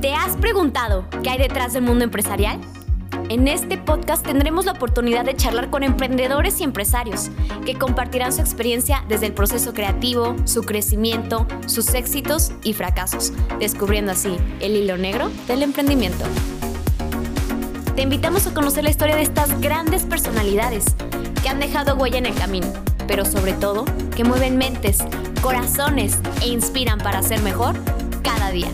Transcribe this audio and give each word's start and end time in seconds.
¿Te 0.00 0.14
has 0.14 0.36
preguntado 0.36 1.06
qué 1.24 1.30
hay 1.30 1.38
detrás 1.38 1.72
del 1.72 1.82
mundo 1.82 2.04
empresarial? 2.04 2.60
En 3.30 3.48
este 3.48 3.76
podcast 3.78 4.24
tendremos 4.24 4.64
la 4.64 4.72
oportunidad 4.72 5.24
de 5.24 5.34
charlar 5.34 5.70
con 5.70 5.82
emprendedores 5.82 6.60
y 6.60 6.64
empresarios 6.64 7.30
que 7.66 7.74
compartirán 7.74 8.32
su 8.32 8.40
experiencia 8.40 9.04
desde 9.08 9.26
el 9.26 9.32
proceso 9.32 9.74
creativo, 9.74 10.36
su 10.44 10.62
crecimiento, 10.62 11.48
sus 11.66 11.94
éxitos 11.94 12.52
y 12.62 12.74
fracasos, 12.74 13.32
descubriendo 13.58 14.12
así 14.12 14.36
el 14.60 14.76
hilo 14.76 14.96
negro 14.98 15.32
del 15.48 15.64
emprendimiento. 15.64 16.24
Te 17.96 18.02
invitamos 18.02 18.46
a 18.46 18.54
conocer 18.54 18.84
la 18.84 18.90
historia 18.90 19.16
de 19.16 19.22
estas 19.22 19.60
grandes 19.60 20.04
personalidades 20.04 20.84
que 21.42 21.48
han 21.48 21.58
dejado 21.58 21.96
huella 21.96 22.18
en 22.18 22.26
el 22.26 22.34
camino, 22.34 22.68
pero 23.08 23.24
sobre 23.24 23.52
todo 23.52 23.84
que 24.14 24.22
mueven 24.22 24.58
mentes, 24.58 24.98
corazones 25.42 26.20
e 26.40 26.50
inspiran 26.50 26.98
para 26.98 27.20
ser 27.24 27.42
mejor 27.42 27.74
cada 28.22 28.52
día. 28.52 28.70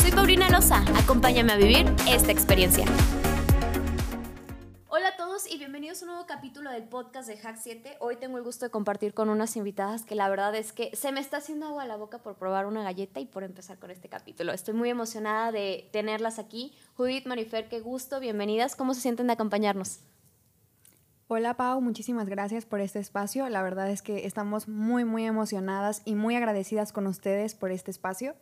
Soy 0.00 0.12
Paulina 0.12 0.48
Loza, 0.48 0.82
acompáñame 0.96 1.52
a 1.52 1.56
vivir 1.56 1.84
esta 2.08 2.32
experiencia. 2.32 2.86
Hola 4.88 5.08
a 5.08 5.16
todos 5.16 5.46
y 5.50 5.58
bienvenidos 5.58 6.00
a 6.00 6.06
un 6.06 6.12
nuevo 6.12 6.26
capítulo 6.26 6.70
del 6.70 6.84
podcast 6.84 7.28
de 7.28 7.36
Hack 7.36 7.58
7. 7.60 7.98
Hoy 8.00 8.16
tengo 8.16 8.38
el 8.38 8.42
gusto 8.42 8.64
de 8.64 8.70
compartir 8.70 9.12
con 9.12 9.28
unas 9.28 9.56
invitadas 9.56 10.06
que 10.06 10.14
la 10.14 10.30
verdad 10.30 10.54
es 10.54 10.72
que 10.72 10.90
se 10.96 11.12
me 11.12 11.20
está 11.20 11.36
haciendo 11.36 11.66
agua 11.66 11.82
a 11.82 11.86
la 11.86 11.96
boca 11.96 12.16
por 12.18 12.36
probar 12.36 12.64
una 12.64 12.82
galleta 12.82 13.20
y 13.20 13.26
por 13.26 13.44
empezar 13.44 13.78
con 13.78 13.90
este 13.90 14.08
capítulo. 14.08 14.52
Estoy 14.52 14.72
muy 14.72 14.88
emocionada 14.88 15.52
de 15.52 15.90
tenerlas 15.92 16.38
aquí. 16.38 16.72
Judith, 16.94 17.26
Marifer, 17.26 17.68
qué 17.68 17.80
gusto, 17.80 18.20
bienvenidas. 18.20 18.76
¿Cómo 18.76 18.94
se 18.94 19.02
sienten 19.02 19.26
de 19.26 19.34
acompañarnos? 19.34 19.98
Hola 21.28 21.58
Pau, 21.58 21.78
muchísimas 21.82 22.26
gracias 22.26 22.64
por 22.64 22.80
este 22.80 23.00
espacio. 23.00 23.46
La 23.50 23.62
verdad 23.62 23.90
es 23.90 24.00
que 24.00 24.26
estamos 24.26 24.66
muy, 24.66 25.04
muy 25.04 25.26
emocionadas 25.26 26.00
y 26.06 26.14
muy 26.14 26.36
agradecidas 26.36 26.90
con 26.90 27.06
ustedes 27.06 27.54
por 27.54 27.70
este 27.70 27.90
espacio. 27.90 28.34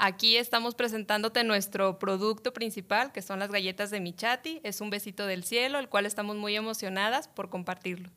Aquí 0.00 0.36
estamos 0.36 0.76
presentándote 0.76 1.42
nuestro 1.42 1.98
producto 1.98 2.52
principal, 2.52 3.10
que 3.10 3.20
son 3.20 3.40
las 3.40 3.50
galletas 3.50 3.90
de 3.90 3.98
Michati. 3.98 4.60
Es 4.62 4.80
un 4.80 4.90
besito 4.90 5.26
del 5.26 5.42
cielo, 5.42 5.80
el 5.80 5.88
cual 5.88 6.06
estamos 6.06 6.36
muy 6.36 6.54
emocionadas 6.54 7.26
por 7.26 7.50
compartirlo. 7.50 8.08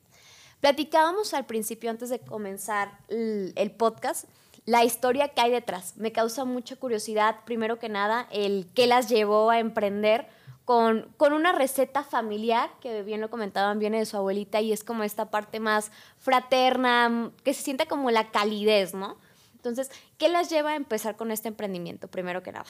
Platicábamos 0.60 1.34
al 1.34 1.44
principio, 1.44 1.90
antes 1.90 2.08
de 2.08 2.20
comenzar 2.20 2.96
el, 3.08 3.72
podcast, 3.76 4.28
la 4.64 4.84
historia 4.84 5.30
que 5.30 5.40
hay 5.40 5.50
detrás. 5.50 5.96
Me 5.96 6.12
causa 6.12 6.44
mucha 6.44 6.76
curiosidad, 6.76 7.38
primero 7.44 7.80
que 7.80 7.88
nada, 7.88 8.28
el 8.30 8.68
qué 8.76 8.86
las 8.86 9.08
llevó 9.08 9.50
a 9.50 9.58
emprender 9.58 10.28
con, 10.64 11.12
con, 11.16 11.32
una 11.32 11.50
receta 11.50 12.04
familiar, 12.04 12.70
que 12.80 13.02
bien 13.02 13.20
lo 13.20 13.28
comentaban, 13.28 13.80
viene 13.80 13.98
de 13.98 14.06
su 14.06 14.16
abuelita 14.16 14.60
y 14.60 14.72
es 14.72 14.84
como 14.84 15.02
esta 15.02 15.32
parte 15.32 15.58
más 15.58 15.90
fraterna, 16.20 17.32
que 17.42 17.54
se 17.54 17.62
siente 17.64 17.86
como 17.86 18.12
la 18.12 18.30
calidez, 18.30 18.94
¿no? 18.94 19.16
Entonces, 19.62 19.92
¿qué 20.18 20.28
las 20.28 20.50
lleva 20.50 20.72
a 20.72 20.76
empezar 20.76 21.14
con 21.14 21.30
este 21.30 21.46
emprendimiento, 21.46 22.08
primero 22.08 22.42
que 22.42 22.50
nada? 22.50 22.66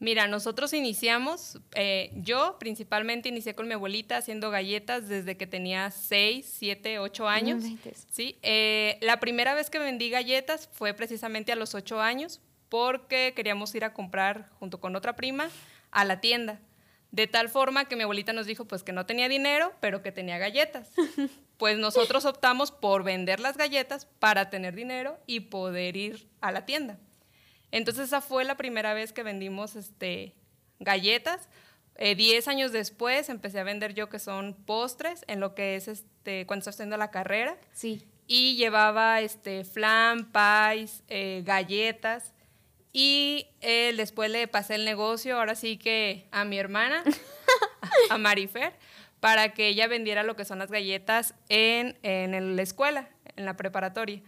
Mira, 0.00 0.26
nosotros 0.26 0.72
iniciamos, 0.72 1.60
eh, 1.76 2.10
yo 2.16 2.56
principalmente 2.58 3.28
inicié 3.28 3.54
con 3.54 3.68
mi 3.68 3.74
abuelita 3.74 4.16
haciendo 4.16 4.50
galletas 4.50 5.06
desde 5.06 5.36
que 5.36 5.46
tenía 5.46 5.92
6, 5.92 6.52
7, 6.58 6.98
8 6.98 7.28
años. 7.28 7.62
sí, 8.10 8.38
eh, 8.42 8.98
la 9.02 9.20
primera 9.20 9.54
vez 9.54 9.70
que 9.70 9.78
vendí 9.78 10.10
galletas 10.10 10.68
fue 10.72 10.94
precisamente 10.94 11.52
a 11.52 11.56
los 11.56 11.76
8 11.76 12.00
años 12.00 12.40
porque 12.68 13.32
queríamos 13.36 13.72
ir 13.76 13.84
a 13.84 13.92
comprar 13.92 14.50
junto 14.58 14.80
con 14.80 14.96
otra 14.96 15.14
prima 15.14 15.48
a 15.92 16.04
la 16.04 16.20
tienda. 16.20 16.60
De 17.12 17.28
tal 17.28 17.48
forma 17.48 17.84
que 17.84 17.94
mi 17.94 18.02
abuelita 18.02 18.32
nos 18.32 18.46
dijo 18.46 18.66
pues 18.66 18.82
que 18.82 18.92
no 18.92 19.06
tenía 19.06 19.28
dinero, 19.28 19.72
pero 19.80 20.02
que 20.02 20.10
tenía 20.10 20.38
galletas. 20.38 20.90
Pues 21.58 21.76
nosotros 21.76 22.24
optamos 22.24 22.70
por 22.70 23.02
vender 23.02 23.40
las 23.40 23.56
galletas 23.56 24.06
para 24.06 24.48
tener 24.48 24.74
dinero 24.74 25.18
y 25.26 25.40
poder 25.40 25.96
ir 25.96 26.28
a 26.40 26.52
la 26.52 26.64
tienda. 26.64 26.98
Entonces 27.70 28.06
esa 28.06 28.20
fue 28.20 28.44
la 28.44 28.56
primera 28.56 28.94
vez 28.94 29.12
que 29.12 29.22
vendimos 29.22 29.76
este, 29.76 30.34
galletas. 30.78 31.48
Eh, 31.96 32.14
diez 32.14 32.46
años 32.46 32.70
después 32.70 33.28
empecé 33.28 33.58
a 33.58 33.64
vender 33.64 33.92
yo 33.92 34.08
que 34.08 34.20
son 34.20 34.54
postres 34.54 35.24
en 35.26 35.40
lo 35.40 35.54
que 35.54 35.74
es 35.74 35.88
este, 35.88 36.46
cuando 36.46 36.60
estoy 36.60 36.70
haciendo 36.70 36.96
la 36.96 37.10
carrera. 37.10 37.56
Sí. 37.72 38.06
Y 38.26 38.56
llevaba 38.56 39.20
este, 39.20 39.64
flan, 39.64 40.30
pies, 40.30 41.02
eh, 41.08 41.42
galletas. 41.44 42.32
Y 42.92 43.48
eh, 43.60 43.92
después 43.96 44.30
le 44.30 44.48
pasé 44.48 44.76
el 44.76 44.84
negocio, 44.84 45.38
ahora 45.38 45.54
sí 45.54 45.76
que 45.76 46.26
a 46.30 46.44
mi 46.44 46.58
hermana, 46.58 47.04
a 48.10 48.16
Marifer, 48.18 48.72
para 49.20 49.52
que 49.52 49.68
ella 49.68 49.86
vendiera 49.86 50.22
lo 50.22 50.36
que 50.36 50.44
son 50.44 50.58
las 50.58 50.70
galletas 50.70 51.34
en, 51.48 51.96
la 52.02 52.62
escuela, 52.62 53.08
en 53.36 53.44
la 53.44 53.56
preparatoria. 53.56 54.22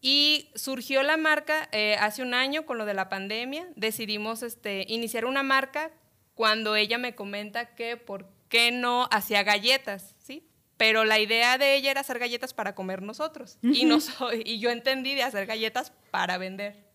Y 0.00 0.50
surgió 0.54 1.02
la 1.02 1.16
marca 1.16 1.68
eh, 1.72 1.96
hace 1.98 2.22
un 2.22 2.32
año 2.32 2.64
con 2.64 2.78
lo 2.78 2.84
de 2.86 2.94
la 2.94 3.08
pandemia. 3.08 3.66
Decidimos 3.74 4.42
este, 4.42 4.84
iniciar 4.88 5.24
una 5.24 5.42
marca 5.42 5.90
cuando 6.34 6.76
ella 6.76 6.98
me 6.98 7.14
comenta 7.14 7.74
que 7.74 7.96
por 7.96 8.28
qué 8.48 8.70
no 8.70 9.08
hacía 9.10 9.42
galletas, 9.42 10.14
¿sí? 10.18 10.46
Pero 10.76 11.04
la 11.04 11.18
idea 11.18 11.58
de 11.58 11.74
ella 11.74 11.90
era 11.90 12.02
hacer 12.02 12.20
galletas 12.20 12.54
para 12.54 12.76
comer 12.76 13.02
nosotros. 13.02 13.58
y, 13.62 13.84
no 13.84 13.98
y 14.44 14.60
yo 14.60 14.70
entendí 14.70 15.14
de 15.14 15.24
hacer 15.24 15.46
galletas 15.46 15.92
para 16.12 16.38
vender. 16.38 16.86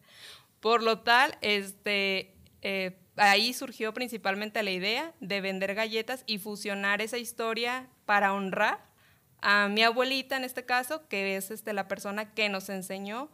Por 0.61 0.81
lo 0.81 0.99
tal, 0.99 1.37
este, 1.41 2.33
eh, 2.61 2.97
ahí 3.15 3.53
surgió 3.53 3.93
principalmente 3.93 4.63
la 4.63 4.71
idea 4.71 5.13
de 5.19 5.41
vender 5.41 5.75
galletas 5.75 6.23
y 6.25 6.37
fusionar 6.37 7.01
esa 7.01 7.17
historia 7.17 7.87
para 8.05 8.33
honrar 8.33 8.79
a 9.41 9.67
mi 9.67 9.83
abuelita 9.83 10.37
en 10.37 10.43
este 10.43 10.65
caso, 10.65 11.07
que 11.07 11.35
es 11.35 11.51
este, 11.51 11.73
la 11.73 11.87
persona 11.87 12.33
que 12.33 12.49
nos 12.49 12.69
enseñó 12.69 13.29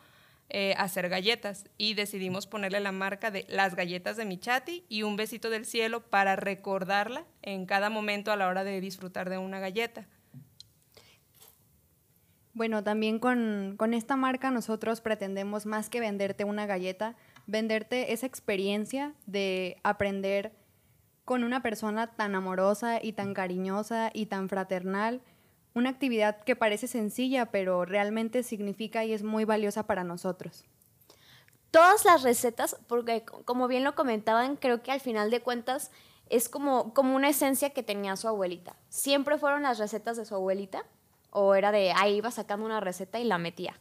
eh, 0.49 0.73
a 0.77 0.83
hacer 0.83 1.07
galletas. 1.09 1.69
Y 1.77 1.93
decidimos 1.93 2.47
ponerle 2.47 2.79
la 2.79 2.91
marca 2.91 3.29
de 3.29 3.45
las 3.49 3.75
galletas 3.75 4.17
de 4.17 4.25
Michati 4.25 4.83
y 4.89 5.03
un 5.03 5.15
besito 5.15 5.51
del 5.51 5.65
cielo 5.65 6.09
para 6.09 6.35
recordarla 6.35 7.25
en 7.43 7.67
cada 7.67 7.91
momento 7.91 8.31
a 8.31 8.35
la 8.35 8.47
hora 8.47 8.63
de 8.63 8.81
disfrutar 8.81 9.29
de 9.29 9.37
una 9.37 9.59
galleta. 9.59 10.07
Bueno, 12.59 12.83
también 12.83 13.19
con, 13.19 13.77
esta 13.93 14.15
marca 14.15 14.51
nosotros 14.51 14.99
pretendemos 14.99 15.65
más 15.65 15.89
que 15.89 15.99
venderte 15.99 16.43
una 16.43 16.65
galleta, 16.65 17.15
venderte 17.49 18.13
esa 18.13 18.27
experiencia 18.27 19.13
de 19.25 19.77
aprender 19.83 20.53
con 21.25 21.43
una 21.43 21.61
persona 21.61 22.07
tan 22.15 22.35
amorosa 22.35 22.99
y 23.01 23.13
tan 23.13 23.33
cariñosa 23.33 24.11
y 24.13 24.27
tan 24.27 24.49
fraternal, 24.49 25.21
una 25.73 25.89
actividad 25.89 26.43
que 26.43 26.55
parece 26.55 26.87
sencilla, 26.87 27.47
pero 27.47 27.85
realmente 27.85 28.43
significa 28.43 29.03
y 29.05 29.13
es 29.13 29.23
muy 29.23 29.45
valiosa 29.45 29.83
para 29.83 30.03
nosotros. 30.03 30.65
Todas 31.71 32.05
las 32.05 32.23
recetas, 32.23 32.77
porque 32.87 33.23
como 33.45 33.67
bien 33.67 33.83
lo 33.83 33.93
comentaban, 33.93 34.55
creo 34.55 34.81
que 34.81 34.91
al 34.91 34.99
final 34.99 35.29
de 35.29 35.41
cuentas 35.41 35.91
es 36.29 36.49
como, 36.49 36.93
como 36.93 37.15
una 37.15 37.29
esencia 37.29 37.71
que 37.71 37.83
tenía 37.83 38.15
su 38.15 38.27
abuelita. 38.27 38.75
¿Siempre 38.89 39.37
fueron 39.37 39.63
las 39.63 39.77
recetas 39.77 40.17
de 40.17 40.25
su 40.25 40.35
abuelita? 40.35 40.83
¿O 41.31 41.53
era 41.53 41.71
de 41.71 41.91
ahí 41.91 42.17
iba 42.17 42.31
sacando 42.31 42.65
una 42.65 42.79
receta 42.79 43.19
y 43.19 43.23
la 43.23 43.37
metía? 43.37 43.79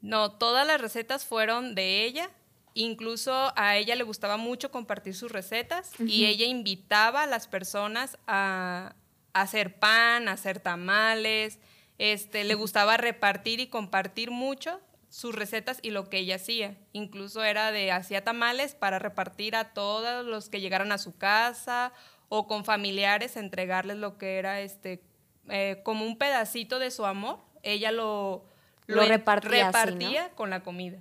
No, 0.00 0.32
todas 0.32 0.66
las 0.66 0.80
recetas 0.80 1.24
fueron 1.24 1.74
de 1.74 2.04
ella. 2.04 2.30
Incluso 2.74 3.52
a 3.56 3.76
ella 3.76 3.96
le 3.96 4.04
gustaba 4.04 4.36
mucho 4.36 4.70
compartir 4.70 5.14
sus 5.14 5.32
recetas 5.32 5.92
y 5.98 6.26
ella 6.26 6.46
invitaba 6.46 7.24
a 7.24 7.26
las 7.26 7.48
personas 7.48 8.18
a, 8.26 8.94
hacer 9.32 9.78
pan, 9.78 10.28
a 10.28 10.32
hacer 10.32 10.60
tamales. 10.60 11.58
Este, 11.98 12.44
le 12.44 12.54
gustaba 12.54 12.96
repartir 12.96 13.58
y 13.58 13.66
compartir 13.66 14.30
mucho 14.30 14.80
sus 15.08 15.34
recetas 15.34 15.80
y 15.82 15.90
lo 15.90 16.08
que 16.08 16.18
ella 16.18 16.36
hacía. 16.36 16.76
Incluso 16.92 17.42
era 17.42 17.72
de 17.72 17.90
hacía 17.90 18.22
tamales 18.22 18.74
para 18.74 18.98
repartir 18.98 19.56
a 19.56 19.72
todos 19.72 20.24
los 20.24 20.48
que 20.48 20.60
llegaran 20.60 20.92
a 20.92 20.98
su 20.98 21.16
casa 21.16 21.92
o 22.28 22.46
con 22.46 22.64
familiares 22.64 23.36
entregarles 23.36 23.96
lo 23.96 24.18
que 24.18 24.36
era 24.36 24.60
este 24.60 25.02
eh, 25.48 25.80
como 25.82 26.04
un 26.04 26.18
pedacito 26.18 26.78
de 26.78 26.90
su 26.90 27.06
amor. 27.06 27.38
Ella 27.62 27.90
lo, 27.90 28.44
lo, 28.88 29.04
repartía, 29.04 30.30
con 30.34 30.50
la 30.50 30.62
comida. 30.62 30.98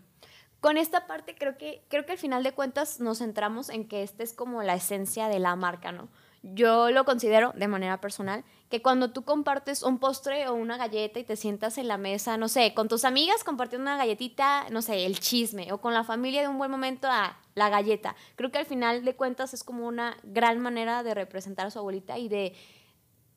Con 0.60 0.78
esta 0.78 1.08
parte 1.08 1.36
creo 1.36 1.58
que, 1.58 1.84
creo 1.88 2.06
que 2.06 2.14
al 2.14 2.18
final 2.18 2.44
de 2.44 2.52
cuentas 2.52 3.00
nos 3.00 3.20
centramos 3.20 3.70
en 3.70 3.88
que 3.88 4.04
esta 4.04 4.24
es 4.24 4.34
como 4.34 4.62
la 4.62 4.76
esencia 4.76 5.30
de 5.30 5.40
la 5.40 5.56
marca, 5.56 5.92
¿no? 5.92 6.10
Yo 6.44 6.92
lo 6.92 7.04
considero 7.04 7.52
de 7.56 7.68
manera 7.68 8.00
personal 8.00 8.44
que 8.70 8.82
cuando 8.82 9.12
tú 9.12 9.24
compartes 9.24 9.82
un 9.82 9.98
postre 9.98 10.48
o 10.48 10.54
una 10.54 10.78
galleta 10.78 11.20
y 11.20 11.24
te 11.24 11.36
sientas 11.36 11.78
en 11.78 11.88
la 11.88 11.98
mesa, 11.98 12.38
no 12.38 12.48
sé, 12.48 12.74
con 12.74 12.88
tus 12.88 13.06
amigas 13.06 13.44
compartiendo 13.44 13.84
una 13.84 13.98
galletita, 13.98 14.70
no 14.70 14.82
sé, 14.82 15.06
el 15.06 15.20
chisme, 15.20 15.72
o 15.72 15.80
con 15.80 15.94
la 15.94 16.04
familia 16.04 16.42
de 16.42 16.48
un 16.48 16.58
buen 16.58 16.70
momento 16.70 17.08
a 17.10 17.38
la 17.56 17.70
galleta. 17.70 18.16
Creo 18.36 18.52
que 18.52 18.60
al 18.60 18.66
final 18.66 19.04
de 19.04 19.16
cuentas 19.16 19.54
es 19.54 19.64
como 19.64 19.88
una 19.88 20.18
gran 20.24 20.60
manera 20.60 21.02
de 21.04 21.14
representar 21.14 21.68
a 21.68 21.72
su 21.72 21.80
abuelita 21.80 22.18
y 22.18 22.28
de 22.28 22.54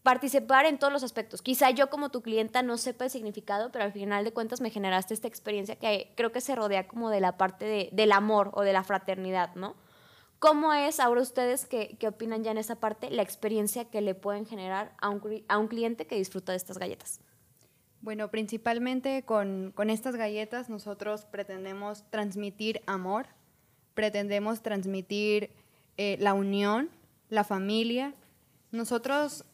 participar 0.03 0.67
en 0.67 0.79
todos 0.79 0.93
los 0.93 1.03
aspectos. 1.03 1.43
Quizá 1.43 1.71
yo 1.71 1.91
como 1.91 2.11
tu 2.11 2.23
clienta 2.23 2.63
no 2.63 2.79
sepa 2.79 3.05
el 3.05 3.11
significado, 3.11 3.71
pero 3.71 3.85
al 3.85 3.93
final 3.93 4.25
de 4.25 4.33
cuentas 4.33 4.61
me 4.61 4.71
generaste 4.71 5.15
esta 5.15 5.29
experiencia 5.29 5.77
que 5.77 6.13
creo 6.17 6.33
que 6.33 6.41
se 6.41 6.55
rodea 6.55 6.89
como 6.89 7.11
de 7.11 7.21
la 7.21 7.37
parte 7.37 7.65
de, 7.65 7.91
del 7.93 8.13
amor 8.13 8.51
o 8.55 8.63
de 8.63 8.73
la 8.73 8.83
fraternidad, 8.83 9.55
¿no? 9.55 9.77
¿Cómo 10.39 10.73
es 10.73 11.01
ahora 11.01 11.21
ustedes 11.21 11.67
que, 11.67 11.99
opinan 12.09 12.43
ya 12.43 12.51
en 12.51 12.57
esa 12.57 12.77
parte 12.77 13.11
la 13.11 13.21
experiencia 13.21 13.85
que 13.85 14.01
le 14.01 14.15
pueden 14.15 14.47
generar 14.47 14.95
a 14.99 15.11
un, 15.11 15.45
a 15.49 15.59
un 15.59 15.69
cliente 15.69 16.07
que 16.07 16.17
disfruta 16.17 16.53
de 16.53 16.57
estas 16.57 16.79
galletas? 16.79 17.21
Bueno, 18.01 18.31
principalmente 18.31 19.23
con, 19.27 19.73
con 19.75 19.91
estas 19.91 20.17
galletas 20.17 20.71
nosotros 20.71 21.27
pretendemos 21.27 22.05
transmitir 22.09 22.81
amor, 22.87 23.27
pretendemos 23.93 24.63
transmitir 24.63 25.51
eh, 25.99 26.17
la 26.19 26.33
unión, 26.33 26.89
la 27.29 27.45
familia. 27.45 28.15
Nosotros 28.73 29.45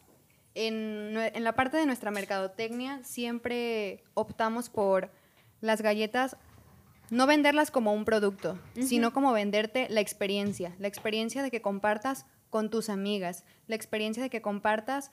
en, 0.56 1.14
la 1.14 1.52
parte 1.54 1.76
de 1.76 1.86
nuestra 1.86 2.10
mercadotecnia 2.10 3.04
siempre 3.04 4.02
optamos 4.14 4.70
por 4.70 5.12
las 5.60 5.82
galletas, 5.82 6.36
no 7.10 7.26
venderlas 7.26 7.70
como 7.70 7.92
un 7.92 8.04
producto, 8.04 8.58
sino 8.80 9.12
como 9.12 9.32
venderte 9.32 9.86
la 9.90 10.00
experiencia, 10.00 10.74
la 10.78 10.88
experiencia 10.88 11.42
de 11.42 11.50
que 11.50 11.60
compartas 11.60 12.26
con 12.50 12.70
tus 12.70 12.88
amigas, 12.88 13.44
la 13.66 13.76
experiencia 13.76 14.22
de 14.22 14.30
que 14.30 14.40
compartas 14.40 15.10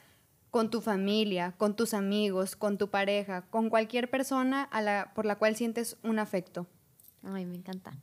con 0.50 0.69
tu 0.69 0.81
familia, 0.81 1.54
con 1.57 1.75
tus 1.75 1.94
amigos, 1.94 2.56
con 2.56 2.78
tu 2.78 2.89
pareja, 2.89 3.42
con 3.50 3.69
cualquier 3.69 4.10
persona 4.10 4.63
a 4.63 4.81
la, 4.81 5.12
por 5.13 5.25
la 5.25 5.36
cual 5.38 5.56
sientes 5.56 5.98
un 6.04 6.19
afecto. 6.19 6.68
Ay, 7.24 7.46
me 7.46 7.56
encanta. 7.56 7.94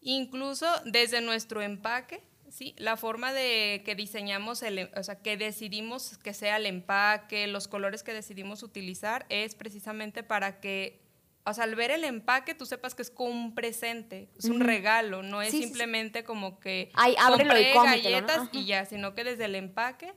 Incluso 0.00 0.66
desde 0.84 1.20
nuestro 1.20 1.62
empaque, 1.62 2.22
sí, 2.50 2.74
la 2.78 2.96
forma 2.96 3.32
de 3.32 3.82
que 3.84 3.94
diseñamos 3.94 4.62
el, 4.62 4.78
em- 4.78 4.90
o 4.96 5.02
sea, 5.02 5.20
que 5.20 5.36
decidimos 5.36 6.18
que 6.18 6.34
sea 6.34 6.56
el 6.56 6.66
empaque, 6.66 7.46
los 7.46 7.68
colores 7.68 8.02
que 8.02 8.12
decidimos 8.12 8.62
utilizar 8.62 9.26
es 9.28 9.54
precisamente 9.54 10.22
para 10.22 10.60
que, 10.60 11.00
o 11.44 11.54
sea, 11.54 11.64
al 11.64 11.74
ver 11.74 11.90
el 11.90 12.04
empaque 12.04 12.54
tú 12.54 12.66
sepas 12.66 12.94
que 12.94 13.02
es 13.02 13.10
como 13.10 13.30
un 13.30 13.54
presente, 13.54 14.28
es 14.38 14.46
un 14.46 14.60
regalo, 14.60 15.22
no 15.22 15.42
es 15.42 15.50
Sí, 15.50 15.56
sí, 15.58 15.62
sí. 15.62 15.68
simplemente 15.68 16.24
como 16.24 16.58
que 16.60 16.90
Ay, 16.94 17.12
y 17.12 17.16
compré 17.30 17.72
galletas 17.74 18.48
y 18.52 18.64
ya, 18.66 18.84
sino 18.84 19.14
que 19.14 19.24
desde 19.24 19.44
el 19.46 19.54
empaque 19.54 20.12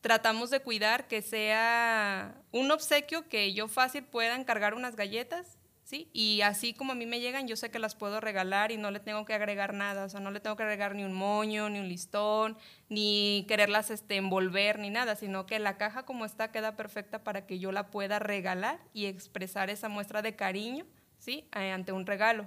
tratamos 0.00 0.48
de 0.50 0.60
cuidar 0.60 1.08
que 1.08 1.20
sea 1.22 2.34
un 2.52 2.70
obsequio 2.70 3.28
que 3.28 3.52
yo 3.52 3.68
fácil 3.68 4.04
pueda 4.04 4.34
encargar 4.34 4.74
unas 4.74 4.96
galletas, 4.96 5.58
¿sí? 5.90 6.08
Y 6.12 6.42
así 6.42 6.72
como 6.72 6.92
a 6.92 6.94
mí 6.94 7.04
me 7.04 7.18
llegan, 7.18 7.48
yo 7.48 7.56
sé 7.56 7.72
que 7.72 7.80
las 7.80 7.96
puedo 7.96 8.20
regalar 8.20 8.70
y 8.70 8.76
no 8.76 8.92
le 8.92 9.00
tengo 9.00 9.24
que 9.24 9.34
agregar 9.34 9.74
nada, 9.74 10.04
o 10.04 10.08
sea, 10.08 10.20
no 10.20 10.30
le 10.30 10.38
tengo 10.38 10.54
que 10.54 10.62
agregar 10.62 10.94
ni 10.94 11.02
un 11.02 11.12
moño, 11.12 11.68
ni 11.68 11.80
un 11.80 11.88
listón, 11.88 12.56
ni 12.88 13.44
quererlas 13.48 13.90
este, 13.90 14.14
envolver, 14.14 14.78
ni 14.78 14.88
nada, 14.88 15.16
sino 15.16 15.46
que 15.46 15.58
la 15.58 15.78
caja 15.78 16.04
como 16.04 16.24
está 16.24 16.52
queda 16.52 16.76
perfecta 16.76 17.24
para 17.24 17.44
que 17.44 17.58
yo 17.58 17.72
la 17.72 17.90
pueda 17.90 18.20
regalar 18.20 18.78
y 18.94 19.06
expresar 19.06 19.68
esa 19.68 19.88
muestra 19.88 20.22
de 20.22 20.36
cariño, 20.36 20.86
¿sí? 21.18 21.48
Eh, 21.56 21.72
ante 21.72 21.90
un 21.90 22.06
regalo. 22.06 22.46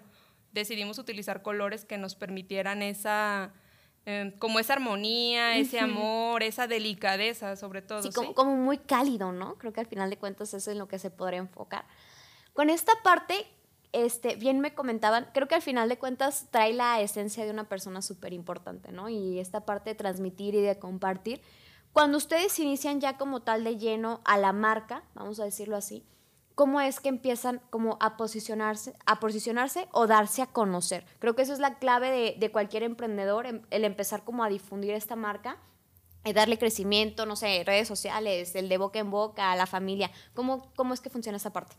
Decidimos 0.54 0.98
utilizar 0.98 1.42
colores 1.42 1.84
que 1.84 1.98
nos 1.98 2.16
permitieran 2.16 2.82
esa... 2.82 3.52
eh, 4.06 4.36
como 4.40 4.60
esa 4.60 4.74
armonía, 4.74 5.58
ese 5.58 5.82
amor, 5.82 6.44
esa 6.44 6.68
delicadeza, 6.68 7.58
sobre 7.58 7.82
todo. 7.82 8.04
Sí, 8.04 8.08
¿sí? 8.08 8.14
como, 8.14 8.34
como 8.34 8.56
muy 8.56 8.78
cálido, 8.78 9.34
¿no? 9.34 9.56
Creo 9.58 9.74
que 9.74 9.82
al 9.82 9.88
final 9.88 10.10
de 10.10 10.18
cuentas 10.18 10.48
eso 10.48 10.58
es 10.58 10.68
en 10.70 10.80
lo 10.80 10.88
que 10.88 10.98
se 10.98 11.10
podría 11.10 11.40
enfocar. 11.40 11.84
Con 12.54 12.70
esta 12.70 12.94
parte, 13.04 13.48
este, 13.94 14.36
bien 14.36 14.60
me 14.60 14.76
comentaban, 14.76 15.28
creo 15.34 15.48
que 15.48 15.56
al 15.56 15.62
final 15.62 15.90
de 15.90 15.98
cuentas 15.98 16.48
trae 16.52 16.74
la 16.74 17.02
esencia 17.02 17.46
de 17.46 17.52
una 17.52 17.68
persona 17.68 18.02
súper 18.02 18.32
importante, 18.32 18.92
¿no? 18.92 19.10
Y 19.10 19.40
esta 19.40 19.66
parte 19.66 19.92
de 19.92 19.96
transmitir 19.96 20.54
y 20.54 20.62
de 20.62 20.78
compartir. 20.78 21.42
Cuando 21.94 22.18
ustedes 22.18 22.58
inician 22.60 23.02
ya 23.02 23.18
como 23.18 23.42
tal 23.42 23.64
de 23.64 23.78
lleno 23.78 24.22
a 24.26 24.38
la 24.38 24.54
marca, 24.54 25.04
vamos 25.16 25.40
a 25.40 25.46
decirlo 25.46 25.76
así, 25.76 26.06
¿cómo 26.56 26.80
es 26.80 27.00
que 27.00 27.10
empiezan 27.10 27.60
como 27.72 27.98
a 28.00 28.18
posicionarse, 28.18 28.96
a 29.06 29.20
posicionarse 29.20 29.88
o 29.92 30.06
darse 30.06 30.44
a 30.44 30.48
conocer? 30.48 31.06
Creo 31.20 31.36
que 31.36 31.42
eso 31.42 31.54
es 31.54 31.60
la 31.60 31.80
clave 31.80 32.36
de, 32.38 32.52
cualquier 32.52 32.84
emprendedor, 32.84 33.48
em- 33.48 33.62
el 33.72 33.84
empezar 33.84 34.24
como 34.24 34.44
a 34.44 34.50
difundir 34.50 34.92
esta 34.92 35.16
marca 35.16 35.58
y 36.24 36.34
darle 36.34 36.58
crecimiento, 36.60 37.26
no 37.26 37.36
sé, 37.36 37.64
redes 37.66 37.88
sociales, 37.88 38.56
el 38.56 38.70
de 38.70 38.78
boca 38.78 39.00
en 39.00 39.12
boca, 39.12 39.52
a 39.52 39.56
la 39.56 39.66
familia. 39.66 40.12
¿Cómo, 40.34 40.72
cómo 40.76 40.94
es 40.94 41.02
que 41.02 41.10
funciona 41.10 41.38
esa 41.38 41.52
parte? 41.52 41.76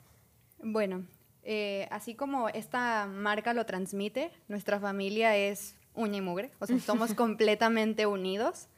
Bueno, 0.64 1.05
eh, 1.43 1.87
así 1.90 2.14
como 2.14 2.49
esta 2.49 3.06
marca 3.06 3.52
lo 3.52 3.66
transmite, 3.66 4.32
nuestra 4.49 4.81
familia 4.81 5.37
es 5.37 5.76
uña 5.94 6.16
y 6.16 6.20
mugre, 6.22 6.52
o 6.58 6.66
sea, 6.66 6.81
somos 6.81 7.12
completamente 7.14 8.06
unidos. 8.06 8.69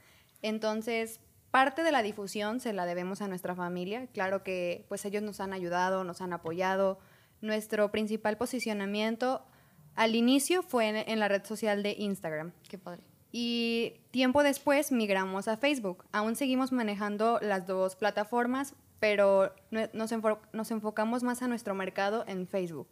Entonces, 0.42 1.20
parte 1.52 1.84
de 1.84 1.92
la 1.92 2.02
difusión 2.02 2.58
se 2.58 2.72
la 2.72 2.86
debemos 2.86 3.22
a 3.22 3.28
nuestra 3.28 3.54
familia. 3.54 4.08
Claro 4.08 4.42
que 4.42 4.84
pues 4.88 5.04
ellos 5.04 5.22
nos 5.22 5.40
han 5.40 5.52
ayudado, 5.52 6.02
nos 6.02 6.20
han 6.20 6.32
apoyado. 6.32 6.98
Nuestro 7.40 7.92
principal 7.92 8.36
posicionamiento 8.36 9.46
al 9.94 10.16
inicio 10.16 10.64
fue 10.64 10.88
en, 10.88 10.96
en 10.96 11.20
la 11.20 11.28
red 11.28 11.44
social 11.44 11.84
de 11.84 11.92
Instagram. 11.92 12.52
Qué 12.68 12.78
padre. 12.78 13.02
Y 13.30 14.00
tiempo 14.10 14.42
después 14.42 14.90
migramos 14.90 15.46
a 15.46 15.56
Facebook. 15.56 16.04
Aún 16.10 16.34
seguimos 16.34 16.72
manejando 16.72 17.38
las 17.40 17.66
dos 17.66 17.94
plataformas, 17.94 18.74
pero 18.98 19.52
nos, 19.70 20.12
enfo- 20.12 20.40
nos 20.52 20.70
enfocamos 20.70 21.22
más 21.22 21.42
a 21.42 21.48
nuestro 21.48 21.74
mercado 21.74 22.24
en 22.26 22.46
Facebook. 22.46 22.88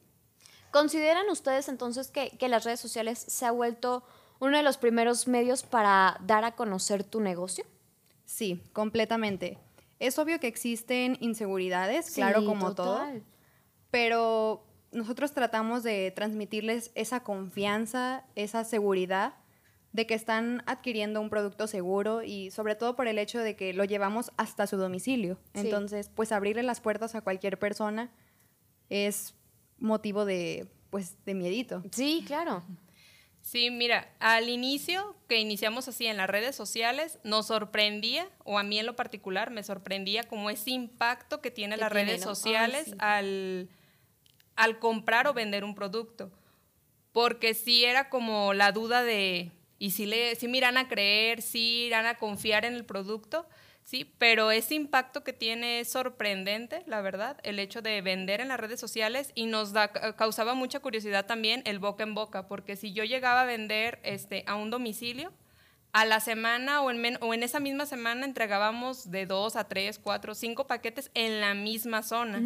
¿Consideran 0.70 1.28
ustedes 1.30 1.68
entonces 1.68 2.10
que, 2.10 2.30
que 2.30 2.48
las 2.48 2.64
redes 2.64 2.80
sociales 2.80 3.18
se 3.18 3.46
ha 3.46 3.50
vuelto 3.52 4.02
uno 4.40 4.56
de 4.56 4.62
los 4.62 4.76
primeros 4.76 5.28
medios 5.28 5.62
para 5.62 6.18
dar 6.26 6.44
a 6.44 6.56
conocer 6.56 7.04
tu 7.04 7.20
negocio? 7.20 7.64
Sí, 8.24 8.60
completamente. 8.72 9.58
Es 10.00 10.18
obvio 10.18 10.40
que 10.40 10.48
existen 10.48 11.16
inseguridades, 11.20 12.10
claro, 12.10 12.44
como 12.44 12.74
todo, 12.74 13.00
pero 13.90 14.64
nosotros 14.90 15.32
tratamos 15.32 15.82
de 15.82 16.10
transmitirles 16.10 16.90
esa 16.94 17.20
confianza, 17.22 18.24
esa 18.34 18.64
seguridad 18.64 19.34
de 19.94 20.08
que 20.08 20.14
están 20.14 20.64
adquiriendo 20.66 21.20
un 21.20 21.30
producto 21.30 21.68
seguro 21.68 22.24
y 22.24 22.50
sobre 22.50 22.74
todo 22.74 22.96
por 22.96 23.06
el 23.06 23.16
hecho 23.16 23.38
de 23.38 23.54
que 23.54 23.72
lo 23.72 23.84
llevamos 23.84 24.32
hasta 24.36 24.66
su 24.66 24.76
domicilio. 24.76 25.38
Sí. 25.54 25.60
Entonces, 25.60 26.10
pues 26.12 26.32
abrirle 26.32 26.64
las 26.64 26.80
puertas 26.80 27.14
a 27.14 27.20
cualquier 27.20 27.60
persona 27.60 28.10
es 28.90 29.34
motivo 29.78 30.24
de, 30.24 30.66
pues, 30.90 31.24
de 31.24 31.34
miedito. 31.34 31.84
Sí, 31.92 32.24
claro. 32.26 32.64
Sí, 33.40 33.70
mira, 33.70 34.12
al 34.18 34.48
inicio, 34.48 35.14
que 35.28 35.38
iniciamos 35.38 35.86
así 35.86 36.06
en 36.06 36.16
las 36.16 36.28
redes 36.28 36.56
sociales, 36.56 37.20
nos 37.22 37.46
sorprendía, 37.46 38.28
o 38.42 38.58
a 38.58 38.64
mí 38.64 38.80
en 38.80 38.86
lo 38.86 38.96
particular, 38.96 39.52
me 39.52 39.62
sorprendía 39.62 40.24
como 40.24 40.50
ese 40.50 40.72
impacto 40.72 41.40
que 41.40 41.52
tiene 41.52 41.76
Que 41.76 41.82
las 41.82 41.92
tiene, 41.92 42.06
redes 42.06 42.24
¿no? 42.24 42.30
Ay, 42.30 42.34
sociales 42.34 42.84
sí. 42.86 42.94
al, 42.98 43.68
al 44.56 44.80
comprar 44.80 45.28
o 45.28 45.34
vender 45.34 45.62
un 45.62 45.76
producto. 45.76 46.32
Porque 47.12 47.54
sí 47.54 47.84
era 47.84 48.08
como 48.08 48.54
la 48.54 48.72
duda 48.72 49.04
de, 49.04 49.52
¿y 49.78 49.90
si, 49.90 50.06
le, 50.06 50.34
si 50.36 50.48
me 50.48 50.58
irán 50.58 50.76
a 50.76 50.88
creer, 50.88 51.42
si 51.42 51.84
irán 51.86 52.06
a 52.06 52.14
confiar 52.16 52.64
en 52.64 52.74
el 52.74 52.84
producto? 52.84 53.46
Sí, 53.82 54.10
pero 54.16 54.50
ese 54.50 54.74
impacto 54.74 55.22
que 55.24 55.34
tiene 55.34 55.80
es 55.80 55.92
sorprendente, 55.92 56.82
la 56.86 57.02
verdad, 57.02 57.38
el 57.42 57.58
hecho 57.58 57.82
de 57.82 58.00
vender 58.00 58.40
en 58.40 58.48
las 58.48 58.58
redes 58.58 58.80
sociales 58.80 59.30
y 59.34 59.44
nos 59.44 59.74
da, 59.74 59.88
ca- 59.92 60.16
causaba 60.16 60.54
mucha 60.54 60.80
curiosidad 60.80 61.26
también 61.26 61.60
el 61.66 61.78
boca 61.80 62.02
en 62.02 62.14
boca, 62.14 62.48
porque 62.48 62.76
si 62.76 62.92
yo 62.94 63.04
llegaba 63.04 63.42
a 63.42 63.44
vender 63.44 63.98
este, 64.02 64.42
a 64.46 64.54
un 64.54 64.70
domicilio, 64.70 65.32
a 65.92 66.06
la 66.06 66.18
semana 66.20 66.80
o 66.82 66.90
en, 66.90 66.98
men- 66.98 67.18
o 67.20 67.34
en 67.34 67.42
esa 67.42 67.60
misma 67.60 67.84
semana 67.84 68.24
entregábamos 68.24 69.10
de 69.10 69.26
dos 69.26 69.54
a 69.54 69.68
tres, 69.68 69.98
cuatro, 69.98 70.34
cinco 70.34 70.66
paquetes 70.66 71.10
en 71.12 71.40
la 71.42 71.52
misma 71.54 72.02
zona. 72.02 72.38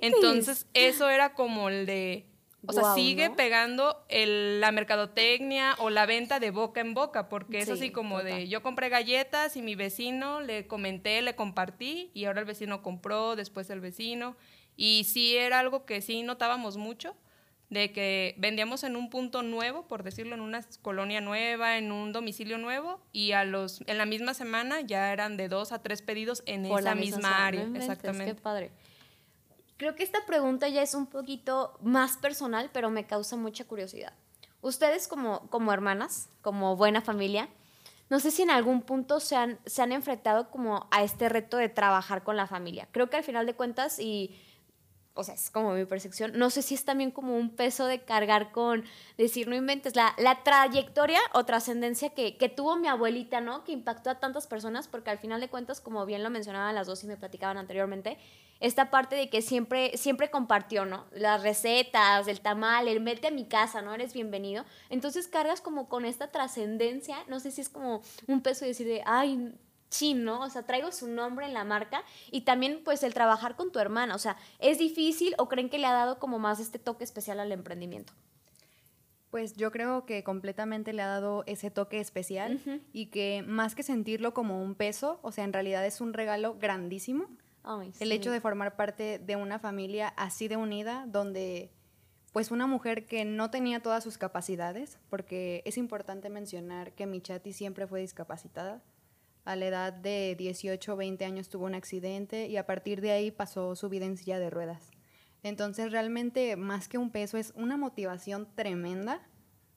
Entonces, 0.00 0.66
eso 0.74 1.10
era 1.10 1.34
como 1.34 1.68
el 1.70 1.86
de... 1.86 2.24
O 2.66 2.72
sea, 2.72 2.94
sigue 2.94 3.28
¿no? 3.28 3.36
pegando 3.36 4.04
el- 4.08 4.60
la 4.60 4.72
mercadotecnia 4.72 5.74
o 5.78 5.90
la 5.90 6.06
venta 6.06 6.40
de 6.40 6.50
boca 6.50 6.80
en 6.80 6.94
boca, 6.94 7.28
porque 7.28 7.58
es 7.58 7.66
Sí, 7.66 7.72
así 7.72 7.90
como 7.90 8.18
total. 8.18 8.32
de 8.38 8.48
yo 8.48 8.62
compré 8.62 8.88
galletas 8.88 9.56
y 9.56 9.62
mi 9.62 9.74
vecino 9.74 10.40
le 10.40 10.66
comenté, 10.66 11.20
le 11.22 11.34
compartí 11.34 12.10
y 12.14 12.24
ahora 12.24 12.40
el 12.40 12.46
vecino 12.46 12.82
compró, 12.82 13.36
después 13.36 13.68
el 13.70 13.80
vecino. 13.80 14.36
Y 14.76 15.04
sí 15.04 15.36
era 15.36 15.60
algo 15.60 15.84
que 15.86 16.00
sí 16.00 16.22
notábamos 16.22 16.76
mucho, 16.76 17.14
de 17.70 17.92
que 17.92 18.34
vendíamos 18.38 18.84
en 18.84 18.94
un 18.94 19.08
punto 19.10 19.42
nuevo, 19.42 19.88
por 19.88 20.02
decirlo, 20.02 20.34
en 20.34 20.40
una 20.40 20.64
colonia 20.82 21.20
nueva, 21.20 21.78
en 21.78 21.92
un 21.92 22.12
domicilio 22.12 22.58
nuevo, 22.58 23.00
y 23.12 23.32
a 23.32 23.44
los 23.44 23.82
en 23.86 23.98
la 23.98 24.04
misma 24.06 24.34
semana 24.34 24.80
ya 24.82 25.12
eran 25.12 25.36
de 25.36 25.48
dos 25.48 25.72
a 25.72 25.82
tres 25.82 26.02
pedidos 26.02 26.42
en 26.46 26.68
Por 26.68 26.80
esa 26.80 26.90
la 26.90 26.94
misma, 26.94 27.16
zona. 27.22 27.46
área. 27.46 27.68
Exactamente. 27.74 28.34
Qué 28.34 28.40
padre. 28.40 28.70
Creo 29.76 29.94
que 29.96 30.04
esta 30.04 30.24
pregunta 30.26 30.68
ya 30.68 30.82
es 30.82 30.94
un 30.94 31.06
poquito 31.06 31.76
más 31.82 32.16
personal, 32.16 32.70
pero 32.72 32.90
me 32.90 33.06
causa 33.06 33.36
mucha 33.36 33.64
curiosidad. 33.64 34.12
Ustedes 34.60 35.08
como, 35.08 35.48
como 35.50 35.72
hermanas, 35.72 36.28
como 36.40 36.76
buena 36.76 37.02
familia, 37.02 37.48
no 38.10 38.20
sé 38.20 38.30
si 38.30 38.42
en 38.42 38.50
algún 38.50 38.82
punto 38.82 39.18
se 39.18 39.36
han, 39.36 39.58
se 39.66 39.82
han 39.82 39.92
enfrentado 39.92 40.50
como 40.50 40.86
a 40.90 41.02
este 41.02 41.28
reto 41.28 41.56
de 41.56 41.68
trabajar 41.68 42.22
con 42.22 42.36
la 42.36 42.46
familia. 42.46 42.88
Creo 42.92 43.10
que 43.10 43.16
al 43.16 43.24
final 43.24 43.46
de 43.46 43.54
cuentas, 43.54 43.98
y 43.98 44.38
o 45.14 45.22
sea, 45.22 45.34
es 45.34 45.50
como 45.50 45.72
mi 45.72 45.84
percepción, 45.84 46.32
no 46.34 46.50
sé 46.50 46.60
si 46.60 46.74
es 46.74 46.84
también 46.84 47.12
como 47.12 47.36
un 47.36 47.50
peso 47.50 47.86
de 47.86 48.02
cargar 48.02 48.50
con 48.50 48.84
decir, 49.16 49.46
no 49.46 49.54
inventes, 49.54 49.94
la, 49.94 50.14
la 50.18 50.42
trayectoria 50.42 51.20
o 51.32 51.44
trascendencia 51.44 52.10
que, 52.10 52.36
que 52.36 52.48
tuvo 52.48 52.76
mi 52.76 52.88
abuelita, 52.88 53.40
¿no? 53.40 53.62
Que 53.62 53.72
impactó 53.72 54.10
a 54.10 54.18
tantas 54.18 54.48
personas, 54.48 54.88
porque 54.88 55.10
al 55.10 55.18
final 55.18 55.40
de 55.40 55.48
cuentas, 55.48 55.80
como 55.80 56.04
bien 56.04 56.24
lo 56.24 56.30
mencionaban 56.30 56.74
las 56.74 56.88
dos 56.88 57.04
y 57.04 57.06
me 57.06 57.16
platicaban 57.16 57.58
anteriormente, 57.58 58.18
esta 58.58 58.90
parte 58.90 59.14
de 59.14 59.28
que 59.28 59.42
siempre, 59.42 59.96
siempre 59.96 60.30
compartió, 60.30 60.84
¿no? 60.84 61.04
Las 61.12 61.42
recetas, 61.42 62.26
el 62.26 62.40
tamal, 62.40 62.88
el 62.88 63.00
mete 63.00 63.28
a 63.28 63.30
mi 63.30 63.44
casa, 63.44 63.82
¿no? 63.82 63.94
Eres 63.94 64.14
bienvenido. 64.14 64.64
Entonces 64.90 65.28
cargas 65.28 65.60
como 65.60 65.88
con 65.88 66.04
esta 66.04 66.32
trascendencia, 66.32 67.18
no 67.28 67.40
sé 67.40 67.50
si 67.50 67.60
es 67.60 67.68
como 67.68 68.02
un 68.26 68.42
peso 68.42 68.64
de 68.64 68.68
decir 68.68 68.86
de, 68.86 69.02
ay, 69.06 69.54
chin, 69.94 70.24
¿no? 70.24 70.40
O 70.40 70.50
sea, 70.50 70.64
traigo 70.64 70.90
su 70.92 71.08
nombre 71.08 71.46
en 71.46 71.54
la 71.54 71.64
marca 71.64 72.02
y 72.30 72.42
también 72.42 72.80
pues 72.84 73.02
el 73.02 73.14
trabajar 73.14 73.56
con 73.56 73.70
tu 73.70 73.78
hermana, 73.78 74.14
o 74.14 74.18
sea, 74.18 74.36
¿es 74.58 74.78
difícil 74.78 75.34
o 75.38 75.48
creen 75.48 75.70
que 75.70 75.78
le 75.78 75.86
ha 75.86 75.92
dado 75.92 76.18
como 76.18 76.38
más 76.38 76.60
este 76.60 76.78
toque 76.78 77.04
especial 77.04 77.40
al 77.40 77.52
emprendimiento? 77.52 78.12
Pues 79.30 79.54
yo 79.54 79.72
creo 79.72 80.06
que 80.06 80.22
completamente 80.22 80.92
le 80.92 81.02
ha 81.02 81.08
dado 81.08 81.42
ese 81.46 81.70
toque 81.70 81.98
especial 81.98 82.60
y 82.92 83.06
que 83.06 83.42
más 83.46 83.74
que 83.74 83.82
sentirlo 83.82 84.32
como 84.32 84.62
un 84.62 84.76
peso, 84.76 85.18
o 85.22 85.32
sea, 85.32 85.42
en 85.42 85.52
realidad 85.52 85.84
es 85.84 86.00
un 86.00 86.12
regalo 86.12 86.56
grandísimo. 86.60 87.26
el 87.98 88.12
hecho 88.12 88.30
de 88.30 88.40
formar 88.40 88.76
parte 88.76 89.18
de 89.18 89.36
una 89.36 89.58
familia 89.58 90.08
así 90.16 90.46
de 90.46 90.56
unida, 90.56 91.04
donde 91.08 91.72
pues 92.32 92.50
una 92.50 92.66
mujer 92.66 93.06
que 93.06 93.24
no 93.24 93.50
tenía 93.50 93.80
todas 93.80 94.04
sus 94.04 94.18
capacidades, 94.18 94.98
porque 95.08 95.62
es 95.64 95.78
importante 95.78 96.30
mencionar 96.30 96.92
que 96.92 97.06
Michati 97.06 97.52
siempre 97.52 97.86
fue 97.86 98.00
discapacitada. 98.00 98.82
A 99.44 99.56
la 99.56 99.66
edad 99.66 99.92
de 99.92 100.34
18 100.38 100.92
o 100.92 100.96
20 100.96 101.24
años 101.24 101.48
tuvo 101.48 101.66
un 101.66 101.74
accidente 101.74 102.46
y 102.46 102.56
a 102.56 102.66
partir 102.66 103.00
de 103.00 103.10
ahí 103.12 103.30
pasó 103.30 103.76
su 103.76 103.88
vida 103.88 104.06
en 104.06 104.16
silla 104.16 104.38
de 104.38 104.50
ruedas. 104.50 104.90
Entonces 105.42 105.92
realmente 105.92 106.56
más 106.56 106.88
que 106.88 106.96
un 106.96 107.10
peso 107.10 107.36
es 107.36 107.52
una 107.54 107.76
motivación 107.76 108.48
tremenda. 108.56 109.20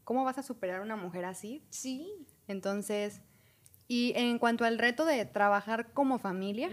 ¿Cómo 0.05 0.23
vas 0.23 0.37
a 0.37 0.43
superar 0.43 0.79
a 0.79 0.83
una 0.83 0.95
mujer 0.95 1.25
así? 1.25 1.61
Sí. 1.69 2.25
Entonces, 2.47 3.21
y 3.89 4.13
en 4.15 4.39
cuanto 4.39 4.63
al 4.63 4.77
reto 4.79 5.03
de 5.03 5.25
trabajar 5.25 5.91
como 5.91 6.17
familia, 6.17 6.69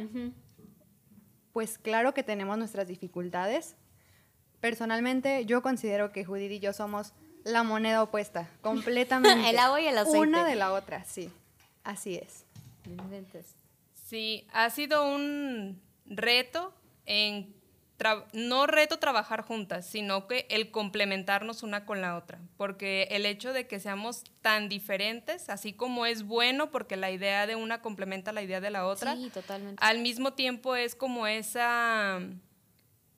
pues 1.52 1.78
claro 1.78 2.14
que 2.14 2.22
tenemos 2.22 2.56
nuestras 2.58 2.86
dificultades. 2.86 3.76
Personalmente 4.60 5.44
yo 5.46 5.62
considero 5.62 6.12
que 6.12 6.24
Judith 6.24 6.52
y 6.52 6.60
yo 6.60 6.72
somos 6.72 7.12
la 7.44 7.64
moneda 7.64 8.02
opuesta, 8.02 8.48
completamente. 8.62 9.50
el 9.50 9.58
agua 9.58 9.80
y 9.80 9.86
el 9.86 9.98
aceite. 9.98 10.18
Una 10.18 10.44
de 10.44 10.54
la 10.54 10.72
otra, 10.72 11.04
sí. 11.04 11.30
Así 11.82 12.14
es. 12.16 12.43
Sí, 13.94 14.46
ha 14.52 14.70
sido 14.70 15.06
un 15.12 15.80
reto 16.06 16.74
en 17.06 17.54
no 18.32 18.66
reto 18.66 18.98
trabajar 18.98 19.42
juntas, 19.42 19.86
sino 19.86 20.26
que 20.26 20.46
el 20.50 20.70
complementarnos 20.70 21.62
una 21.62 21.86
con 21.86 22.00
la 22.00 22.16
otra, 22.16 22.38
porque 22.56 23.08
el 23.10 23.24
hecho 23.24 23.52
de 23.52 23.66
que 23.66 23.80
seamos 23.80 24.24
tan 24.42 24.68
diferentes, 24.68 25.48
así 25.48 25.72
como 25.72 26.04
es 26.04 26.24
bueno 26.24 26.70
porque 26.70 26.96
la 26.96 27.10
idea 27.10 27.46
de 27.46 27.56
una 27.56 27.80
complementa 27.80 28.32
la 28.32 28.42
idea 28.42 28.60
de 28.60 28.70
la 28.70 28.86
otra, 28.86 29.16
al 29.78 29.98
mismo 30.00 30.34
tiempo 30.34 30.76
es 30.76 30.94
como 30.94 31.26
esa 31.26 32.20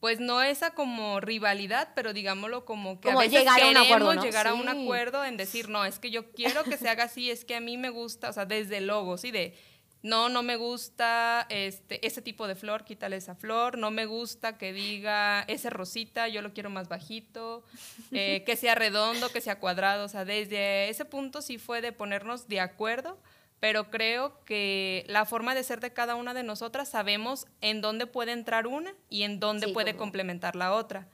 pues 0.00 0.20
no 0.20 0.42
esa 0.42 0.72
como 0.72 1.20
rivalidad, 1.20 1.88
pero 1.94 2.12
digámoslo 2.12 2.64
como 2.64 3.00
que 3.00 3.10
a 3.10 3.16
veces 3.16 3.40
llegar 3.40 3.58
queremos 3.58 3.76
a 3.76 3.80
un 3.80 3.92
acuerdo, 3.92 4.22
llegar 4.22 4.46
a 4.46 4.54
un 4.54 4.68
acuerdo 4.68 5.24
en 5.24 5.36
decir, 5.36 5.68
no, 5.68 5.84
es 5.84 5.98
que 5.98 6.10
yo 6.10 6.30
quiero 6.32 6.64
que 6.64 6.76
se 6.76 6.88
haga 6.88 7.04
así, 7.04 7.30
es 7.30 7.44
que 7.44 7.56
a 7.56 7.60
mí 7.60 7.76
me 7.76 7.90
gusta, 7.90 8.28
o 8.28 8.32
sea, 8.32 8.44
desde 8.44 8.78
el 8.78 8.88
logo, 8.88 9.16
¿sí? 9.16 9.30
De, 9.30 9.54
no, 10.02 10.28
no 10.28 10.42
me 10.42 10.56
gusta 10.56 11.46
este, 11.48 12.06
ese 12.06 12.22
tipo 12.22 12.46
de 12.46 12.54
flor, 12.54 12.84
quítale 12.84 13.16
esa 13.16 13.34
flor, 13.34 13.76
no 13.78 13.90
me 13.90 14.06
gusta 14.06 14.56
que 14.56 14.72
diga 14.72 15.42
ese 15.48 15.70
rosita, 15.70 16.28
yo 16.28 16.42
lo 16.42 16.52
quiero 16.52 16.70
más 16.70 16.88
bajito, 16.88 17.64
eh, 18.12 18.44
que 18.46 18.54
sea 18.56 18.74
redondo, 18.74 19.30
que 19.30 19.40
sea 19.40 19.58
cuadrado, 19.58 20.04
o 20.04 20.08
sea, 20.08 20.24
desde 20.24 20.88
ese 20.88 21.04
punto 21.04 21.42
sí 21.42 21.58
fue 21.58 21.80
de 21.80 21.92
ponernos 21.92 22.46
de 22.46 22.60
acuerdo, 22.60 23.18
pero 23.60 23.90
creo 23.90 24.44
que 24.44 25.04
la 25.08 25.24
forma 25.24 25.54
de 25.54 25.64
ser 25.64 25.80
de 25.80 25.92
cada 25.92 26.14
una 26.14 26.34
de 26.34 26.42
nosotras 26.42 26.88
sabemos 26.88 27.46
en 27.60 27.80
dónde 27.80 28.06
puede 28.06 28.32
entrar 28.32 28.66
una 28.66 28.94
y 29.08 29.22
en 29.22 29.40
dónde 29.40 29.68
puede 29.68 29.96
complementar 29.96 30.56
la 30.56 30.72
otra. 30.72 31.08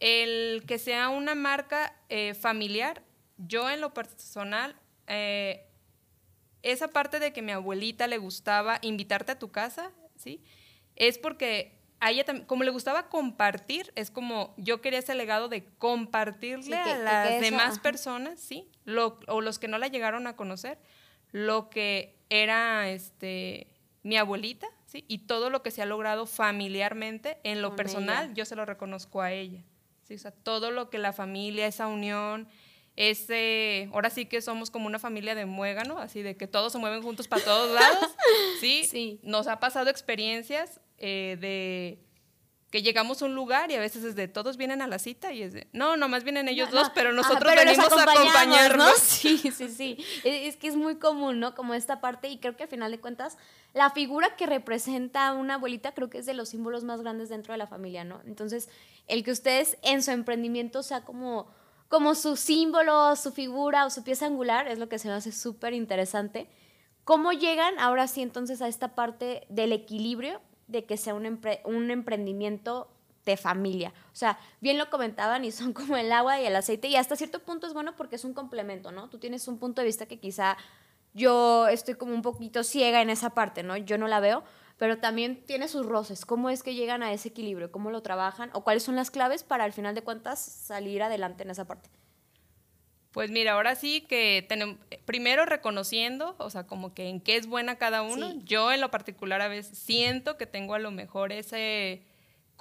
El 0.00 0.64
que 0.66 0.78
sea 0.78 1.08
una 1.08 1.34
marca 1.34 1.96
eh, 2.08 2.34
familiar, 2.34 3.02
yo 3.36 3.68
en 3.70 3.80
lo 3.80 3.92
personal, 3.94 4.76
eh, 5.06 5.66
esa 6.62 6.88
parte 6.88 7.18
de 7.18 7.32
que 7.32 7.42
mi 7.42 7.52
abuelita 7.52 8.06
le 8.06 8.18
gustaba 8.18 8.78
invitarte 8.82 9.32
a 9.32 9.38
tu 9.38 9.50
casa, 9.50 9.90
¿sí? 10.16 10.42
Es 10.94 11.18
porque 11.18 11.80
a 11.98 12.10
ella 12.10 12.24
también, 12.24 12.46
como 12.46 12.64
le 12.64 12.70
gustaba 12.70 13.08
compartir, 13.08 13.92
es 13.94 14.10
como 14.10 14.54
yo 14.56 14.80
quería 14.80 14.98
ese 14.98 15.14
legado 15.14 15.48
de 15.48 15.64
compartirle 15.78 16.76
a 16.76 16.98
las 16.98 17.40
demás 17.40 17.78
personas, 17.78 18.40
¿sí? 18.40 18.68
o 19.28 19.40
los 19.40 19.58
que 19.58 19.68
no 19.68 19.78
la 19.78 19.86
llegaron 19.86 20.26
a 20.26 20.34
conocer, 20.34 20.78
lo 21.32 21.68
que 21.70 22.16
era 22.30 22.88
este 22.88 23.68
mi 24.02 24.16
abuelita, 24.16 24.66
¿sí? 24.86 25.04
Y 25.08 25.18
todo 25.18 25.50
lo 25.50 25.62
que 25.62 25.70
se 25.70 25.82
ha 25.82 25.86
logrado 25.86 26.26
familiarmente, 26.26 27.38
en 27.44 27.62
lo 27.62 27.76
personal, 27.76 28.34
yo 28.34 28.44
se 28.44 28.56
lo 28.56 28.64
reconozco 28.64 29.20
a 29.20 29.32
ella. 29.32 29.62
¿sí? 30.02 30.14
O 30.14 30.18
sea, 30.18 30.32
todo 30.32 30.70
lo 30.70 30.90
que 30.90 30.98
la 30.98 31.12
familia, 31.12 31.66
esa 31.66 31.86
unión, 31.86 32.48
ese, 32.96 33.88
ahora 33.92 34.10
sí 34.10 34.26
que 34.26 34.42
somos 34.42 34.70
como 34.70 34.86
una 34.86 34.98
familia 34.98 35.34
de 35.34 35.46
muégano, 35.46 35.98
así 35.98 36.22
de 36.22 36.36
que 36.36 36.46
todos 36.46 36.72
se 36.72 36.78
mueven 36.78 37.02
juntos 37.02 37.28
para 37.28 37.44
todos 37.44 37.72
lados, 37.72 38.10
¿sí? 38.60 38.84
sí. 38.84 39.20
Nos 39.22 39.46
ha 39.46 39.60
pasado 39.60 39.88
experiencias 39.88 40.80
eh, 40.98 41.36
de 41.40 41.98
que 42.72 42.82
llegamos 42.82 43.20
a 43.20 43.26
un 43.26 43.34
lugar 43.34 43.70
y 43.70 43.74
a 43.74 43.80
veces 43.80 44.02
es 44.02 44.16
de 44.16 44.28
todos 44.28 44.56
vienen 44.56 44.80
a 44.80 44.86
la 44.86 44.98
cita 44.98 45.30
y 45.30 45.42
es 45.42 45.52
de, 45.52 45.68
no, 45.74 45.98
nomás 45.98 46.24
vienen 46.24 46.48
ellos 46.48 46.70
dos, 46.70 46.90
pero 46.94 47.12
nosotros 47.12 47.54
venimos 47.54 47.92
a 47.92 48.02
acompañarnos. 48.02 48.94
Sí, 49.02 49.36
sí, 49.36 49.68
sí. 49.68 49.98
Es, 50.24 50.56
que 50.56 50.68
es 50.68 50.76
muy 50.76 50.96
común, 50.96 51.38
¿no? 51.38 51.54
Como 51.54 51.74
esta 51.74 52.00
parte 52.00 52.28
y 52.28 52.38
creo 52.38 52.56
que 52.56 52.62
al 52.62 52.70
final 52.70 52.90
de 52.90 52.98
cuentas 52.98 53.36
la 53.74 53.90
figura 53.90 54.36
que 54.36 54.46
representa 54.46 55.28
a 55.28 55.34
una 55.34 55.54
abuelita 55.54 55.92
creo 55.92 56.08
que 56.08 56.18
es 56.18 56.26
de 56.26 56.32
los 56.32 56.48
símbolos 56.48 56.82
más 56.82 57.02
grandes 57.02 57.28
dentro 57.28 57.52
de 57.52 57.58
la 57.58 57.66
familia, 57.66 58.04
¿no? 58.04 58.22
Entonces, 58.24 58.70
el 59.06 59.22
que 59.22 59.32
ustedes 59.32 59.76
en 59.82 60.02
su 60.02 60.10
emprendimiento 60.10 60.82
sea 60.82 61.02
como 61.02 61.48
como 61.88 62.14
su 62.14 62.36
símbolo, 62.36 63.14
su 63.16 63.32
figura 63.32 63.84
o 63.84 63.90
su 63.90 64.02
pieza 64.02 64.24
angular, 64.24 64.66
es 64.66 64.78
lo 64.78 64.88
que 64.88 64.98
se 64.98 65.08
me 65.08 65.14
hace 65.14 65.30
súper 65.30 65.74
interesante. 65.74 66.48
¿Cómo 67.04 67.32
llegan 67.32 67.78
ahora 67.78 68.08
sí 68.08 68.22
entonces 68.22 68.62
a 68.62 68.68
esta 68.68 68.94
parte 68.94 69.46
del 69.50 69.72
equilibrio 69.72 70.40
de 70.72 70.84
que 70.84 70.96
sea 70.96 71.14
un, 71.14 71.40
un 71.64 71.90
emprendimiento 71.90 72.90
de 73.24 73.36
familia? 73.36 73.92
O 74.12 74.16
sea, 74.16 74.38
bien 74.60 74.78
lo 74.78 74.90
comentaban 74.90 75.44
y 75.44 75.52
son 75.52 75.72
como 75.74 75.96
el 75.96 76.10
agua 76.10 76.40
y 76.40 76.46
el 76.46 76.56
aceite 76.56 76.88
y 76.88 76.96
hasta 76.96 77.16
cierto 77.16 77.40
punto 77.40 77.66
es 77.66 77.74
bueno 77.74 77.94
porque 77.96 78.16
es 78.16 78.24
un 78.24 78.34
complemento, 78.34 78.90
¿no? 78.90 79.08
Tú 79.08 79.18
tienes 79.18 79.46
un 79.46 79.58
punto 79.58 79.80
de 79.80 79.86
vista 79.86 80.06
que 80.06 80.18
quizá 80.18 80.56
yo 81.14 81.68
estoy 81.68 81.94
como 81.94 82.14
un 82.14 82.22
poquito 82.22 82.64
ciega 82.64 83.02
en 83.02 83.10
esa 83.10 83.30
parte, 83.30 83.62
¿no? 83.62 83.76
Yo 83.76 83.98
no 83.98 84.08
la 84.08 84.20
veo, 84.20 84.42
pero 84.78 84.98
también 84.98 85.44
tiene 85.44 85.68
sus 85.68 85.86
roces. 85.86 86.24
¿Cómo 86.24 86.50
es 86.50 86.62
que 86.62 86.74
llegan 86.74 87.02
a 87.02 87.12
ese 87.12 87.28
equilibrio? 87.28 87.70
¿Cómo 87.70 87.90
lo 87.90 88.02
trabajan? 88.02 88.50
¿O 88.54 88.64
cuáles 88.64 88.82
son 88.82 88.96
las 88.96 89.10
claves 89.10 89.44
para 89.44 89.64
al 89.64 89.72
final 89.72 89.94
de 89.94 90.02
cuentas 90.02 90.40
salir 90.40 91.02
adelante 91.02 91.44
en 91.44 91.50
esa 91.50 91.66
parte? 91.66 91.90
Pues 93.12 93.30
mira, 93.30 93.52
ahora 93.52 93.74
sí 93.74 94.00
que 94.00 94.44
tenemos, 94.48 94.76
primero 95.04 95.44
reconociendo, 95.44 96.34
o 96.38 96.48
sea, 96.50 96.66
como 96.66 96.94
que 96.94 97.08
en 97.08 97.20
qué 97.20 97.36
es 97.36 97.46
buena 97.46 97.76
cada 97.76 98.02
uno. 98.02 98.32
Yo 98.44 98.72
en 98.72 98.80
lo 98.80 98.90
particular 98.90 99.42
a 99.42 99.48
veces 99.48 99.76
siento 99.76 100.38
que 100.38 100.46
tengo 100.46 100.74
a 100.74 100.78
lo 100.78 100.90
mejor 100.90 101.30
ese 101.30 102.02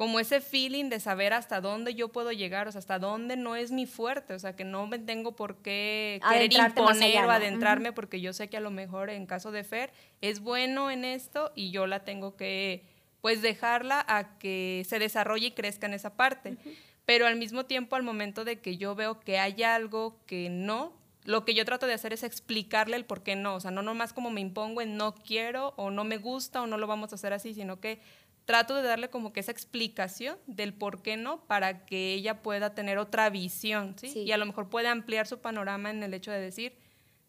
como 0.01 0.19
ese 0.19 0.41
feeling 0.41 0.85
de 0.85 0.99
saber 0.99 1.31
hasta 1.31 1.61
dónde 1.61 1.93
yo 1.93 2.07
puedo 2.07 2.31
llegar, 2.31 2.67
o 2.67 2.71
sea, 2.71 2.79
hasta 2.79 2.97
dónde 2.97 3.37
no 3.37 3.55
es 3.55 3.71
mi 3.71 3.85
fuerte, 3.85 4.33
o 4.33 4.39
sea, 4.39 4.55
que 4.55 4.63
no 4.63 4.87
me 4.87 4.97
tengo 4.97 5.35
por 5.35 5.57
qué 5.57 6.19
querer 6.27 6.51
imponer 6.51 7.23
o 7.23 7.29
adentrarme, 7.29 7.91
porque 7.91 8.19
yo 8.19 8.33
sé 8.33 8.47
que 8.47 8.57
a 8.57 8.61
lo 8.61 8.71
mejor 8.71 9.11
en 9.11 9.27
caso 9.27 9.51
de 9.51 9.63
Fer 9.63 9.91
es 10.21 10.39
bueno 10.39 10.89
en 10.89 11.05
esto 11.05 11.51
y 11.55 11.69
yo 11.69 11.85
la 11.85 12.03
tengo 12.03 12.35
que, 12.35 12.83
pues, 13.21 13.43
dejarla 13.43 14.03
a 14.07 14.39
que 14.39 14.83
se 14.87 14.97
desarrolle 14.97 15.47
y 15.47 15.51
crezca 15.51 15.85
en 15.85 15.93
esa 15.93 16.15
parte. 16.15 16.57
Pero 17.05 17.27
al 17.27 17.35
mismo 17.35 17.65
tiempo, 17.65 17.95
al 17.95 18.03
momento 18.03 18.45
de 18.45 18.59
que 18.59 18.77
yo 18.77 18.95
veo 18.95 19.19
que 19.19 19.39
hay 19.39 19.63
algo 19.63 20.19
que 20.25 20.49
no, 20.49 20.93
lo 21.23 21.45
que 21.45 21.53
yo 21.53 21.65
trato 21.65 21.87
de 21.87 21.93
hacer 21.93 22.13
es 22.13 22.23
explicarle 22.23 22.95
el 22.95 23.05
por 23.05 23.23
qué 23.23 23.35
no, 23.35 23.55
o 23.55 23.59
sea, 23.59 23.71
no 23.71 23.81
nomás 23.81 24.13
como 24.13 24.31
me 24.31 24.41
impongo 24.41 24.81
en 24.81 24.97
no 24.97 25.13
quiero 25.13 25.73
o 25.77 25.91
no 25.91 26.03
me 26.03 26.17
gusta 26.17 26.61
o 26.61 26.67
no 26.67 26.77
lo 26.77 26.87
vamos 26.87 27.11
a 27.11 27.15
hacer 27.15 27.33
así, 27.33 27.53
sino 27.53 27.79
que 27.79 28.01
trato 28.45 28.75
de 28.75 28.81
darle 28.81 29.09
como 29.09 29.33
que 29.33 29.39
esa 29.39 29.51
explicación 29.51 30.37
del 30.47 30.73
por 30.73 31.01
qué 31.01 31.17
no 31.17 31.45
para 31.45 31.85
que 31.85 32.13
ella 32.13 32.41
pueda 32.41 32.73
tener 32.73 32.97
otra 32.97 33.29
visión, 33.29 33.95
¿sí? 33.97 34.23
Y 34.23 34.31
a 34.31 34.37
lo 34.37 34.45
mejor 34.45 34.69
puede 34.69 34.87
ampliar 34.87 35.27
su 35.27 35.39
panorama 35.39 35.89
en 35.89 36.01
el 36.03 36.13
hecho 36.13 36.31
de 36.31 36.39
decir, 36.39 36.75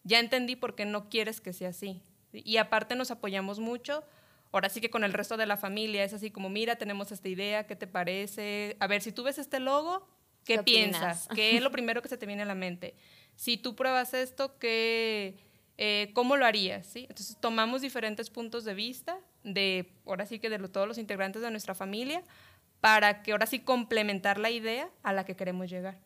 ya 0.05 0.19
entendí 0.19 0.57
por 0.57 0.75
qué 0.75 0.85
no 0.85 1.09
quieres 1.09 1.41
que 1.41 1.53
sea 1.53 1.69
así. 1.69 2.01
Y 2.33 2.57
aparte 2.57 2.97
nos 2.97 3.11
apoyamos 3.11 3.59
mucho, 3.59 4.03
ahora 4.53 4.69
sí 4.69 4.81
que 4.81 4.91
con 4.91 5.03
el 5.03 5.13
resto 5.13 5.37
de 5.37 5.47
la 5.47 5.57
familia, 5.57 6.05
es 6.05 6.13
así 6.13 6.31
como, 6.31 6.49
mira, 6.49 6.77
tenemos 6.77 7.11
esta 7.11 7.29
idea, 7.29 7.67
¿qué 7.67 7.75
te 7.75 7.87
parece? 7.87 8.77
A 8.81 8.87
ver, 8.87 9.03
si 9.03 9.11
tú 9.11 9.23
ves 9.23 9.39
este 9.39 9.59
logo, 9.59 10.07
¿qué, 10.45 10.63
piensas? 10.63 11.29
¿Qué 11.35 11.57
es 11.57 11.63
lo 11.63 11.71
primero 11.71 12.03
que 12.03 12.09
se 12.09 12.19
te 12.19 12.27
viene 12.27 12.43
a 12.43 12.47
la 12.47 12.55
mente? 12.55 12.95
Si 13.35 13.57
tú 13.57 13.75
pruebas 13.75 14.15
esto, 14.15 14.59
¿qué, 14.59 15.39
eh, 15.79 16.11
¿cómo 16.15 16.37
lo 16.37 16.45
harías? 16.45 16.87
¿sí? 16.87 17.07
Entonces 17.09 17.39
tomamos 17.41 17.81
diferentes 17.81 18.31
puntos 18.31 18.65
de 18.65 18.75
vista 18.75 19.19
de, 19.43 19.91
ahora 20.07 20.27
sí 20.27 20.39
que 20.39 20.51
de 20.51 20.59
todos 20.69 20.87
los 20.87 20.99
integrantes 20.99 21.43
de 21.43 21.51
nuestra 21.51 21.75
familia, 21.75 22.23
para 22.81 23.23
que 23.23 23.33
ahora 23.33 23.47
sí 23.47 23.61
complementar 23.61 24.39
la 24.39 24.51
idea 24.51 24.91
a 25.03 25.13
la 25.13 25.25
que 25.25 25.35
queremos 25.35 25.71
llegar. 25.71 25.99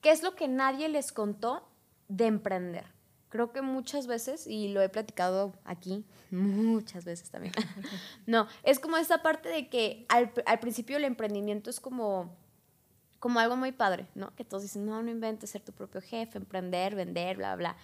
¿Qué 0.00 0.10
es 0.10 0.22
lo 0.22 0.34
que 0.34 0.48
nadie 0.48 0.88
les 0.88 1.12
contó 1.12 1.68
de 2.08 2.26
emprender? 2.26 2.84
Creo 3.32 3.50
que 3.50 3.62
muchas 3.62 4.06
veces, 4.06 4.46
y 4.46 4.68
lo 4.68 4.82
he 4.82 4.90
platicado 4.90 5.54
aquí, 5.64 6.04
muchas 6.30 7.06
veces 7.06 7.30
también, 7.30 7.54
no, 8.26 8.46
es 8.62 8.78
como 8.78 8.98
esta 8.98 9.22
parte 9.22 9.48
de 9.48 9.70
que 9.70 10.04
al, 10.10 10.30
al, 10.44 10.60
principio 10.60 10.98
el 10.98 11.04
emprendimiento 11.04 11.70
es 11.70 11.80
como, 11.80 12.36
como 13.20 13.40
algo 13.40 13.56
muy 13.56 13.72
padre, 13.72 14.06
¿no? 14.14 14.34
Que 14.34 14.44
todos 14.44 14.64
dicen, 14.64 14.84
no, 14.84 15.02
no 15.02 15.10
inventes 15.10 15.48
ser 15.48 15.62
tu 15.62 15.72
propio 15.72 16.02
jefe, 16.02 16.36
emprender, 16.36 16.94
vender, 16.94 17.38
bla, 17.38 17.56
bla. 17.56 17.74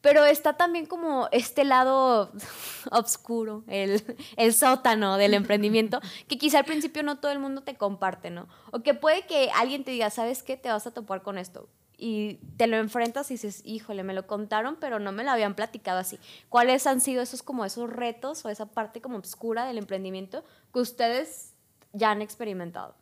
Pero 0.00 0.24
está 0.24 0.56
también 0.56 0.86
como 0.86 1.26
este 1.32 1.64
lado 1.64 2.30
oscuro, 2.92 3.64
el, 3.66 4.00
el 4.36 4.54
sótano 4.54 5.16
del 5.16 5.34
emprendimiento, 5.34 6.00
que 6.28 6.38
quizá 6.38 6.60
al 6.60 6.66
principio 6.66 7.02
no 7.02 7.18
todo 7.18 7.32
el 7.32 7.40
mundo 7.40 7.64
te 7.64 7.74
comparte, 7.74 8.30
¿no? 8.30 8.46
O 8.70 8.78
que 8.84 8.94
puede 8.94 9.26
que 9.26 9.50
alguien 9.56 9.82
te 9.82 9.90
diga, 9.90 10.08
¿sabes 10.10 10.44
qué? 10.44 10.56
Te 10.56 10.68
vas 10.68 10.86
a 10.86 10.94
topar 10.94 11.22
con 11.24 11.36
esto 11.36 11.68
y 12.06 12.34
te 12.58 12.66
lo 12.66 12.76
enfrentas 12.76 13.30
y 13.30 13.34
dices, 13.34 13.62
híjole, 13.64 14.02
me 14.02 14.12
lo 14.12 14.26
contaron, 14.26 14.76
pero 14.78 14.98
no 14.98 15.10
me 15.10 15.24
lo 15.24 15.30
habían 15.30 15.54
platicado 15.54 16.00
así. 16.00 16.18
¿Cuáles 16.50 16.86
han 16.86 17.00
sido 17.00 17.22
esos 17.22 17.42
como 17.42 17.64
esos 17.64 17.88
retos 17.88 18.44
o 18.44 18.50
esa 18.50 18.66
parte 18.66 19.00
como 19.00 19.16
oscura 19.16 19.64
del 19.64 19.78
emprendimiento 19.78 20.44
que 20.70 20.80
ustedes 20.80 21.54
ya 21.94 22.10
han 22.10 22.20
experimentado? 22.20 22.94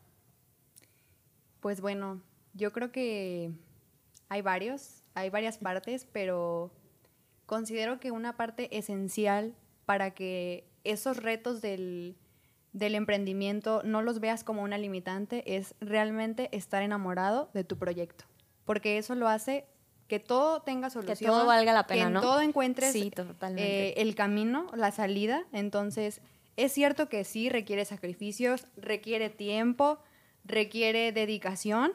Pues 1.59 1.81
bueno, 1.81 2.23
yo 2.55 2.71
creo 2.71 2.93
que 2.93 3.51
hay 4.29 4.41
varios, 4.41 5.03
hay 5.15 5.31
varias 5.31 5.59
partes, 5.59 6.07
pero 6.13 6.71
considero 7.47 7.99
que 7.99 8.13
una 8.13 8.37
parte 8.37 8.79
esencial 8.79 9.53
para 9.85 10.15
que 10.15 10.71
esos 10.85 11.17
retos 11.17 11.61
del, 11.61 12.15
del 12.73 12.95
emprendimiento 12.95 13.83
no 13.83 14.01
los 14.01 14.21
veas 14.21 14.45
como 14.45 14.63
una 14.63 14.79
limitante 14.79 15.57
es 15.57 15.75
realmente 15.81 16.57
estar 16.57 16.85
enamorado 16.85 17.51
de 17.53 17.65
tu 17.65 17.77
proyecto 17.79 18.27
porque 18.65 18.99
eso 18.99 19.15
lo 19.15 19.29
hace 19.29 19.67
que 20.09 20.19
todo 20.19 20.63
tenga 20.63 20.91
solución. 20.91 21.17
Que 21.19 21.25
todo 21.25 21.47
valga 21.47 21.73
la 21.73 21.87
pena, 21.87 22.03
que 22.03 22.07
en 22.09 22.13
¿no? 22.15 22.21
todo 22.21 22.41
encuentres 22.43 22.93
Sí, 22.93 23.11
totalmente. 23.11 23.91
eh, 23.91 23.95
el 24.03 24.15
camino, 24.15 24.67
la 24.75 24.91
salida. 24.91 25.45
Entonces, 25.53 26.21
es 26.57 26.73
cierto 26.73 27.09
que 27.09 27.25
sí 27.25 27.49
requiere 27.49 27.85
sacrificios, 27.87 28.67
requiere 28.77 29.31
tiempo, 29.31 29.99
requiere 30.45 31.13
dedicación, 31.13 31.93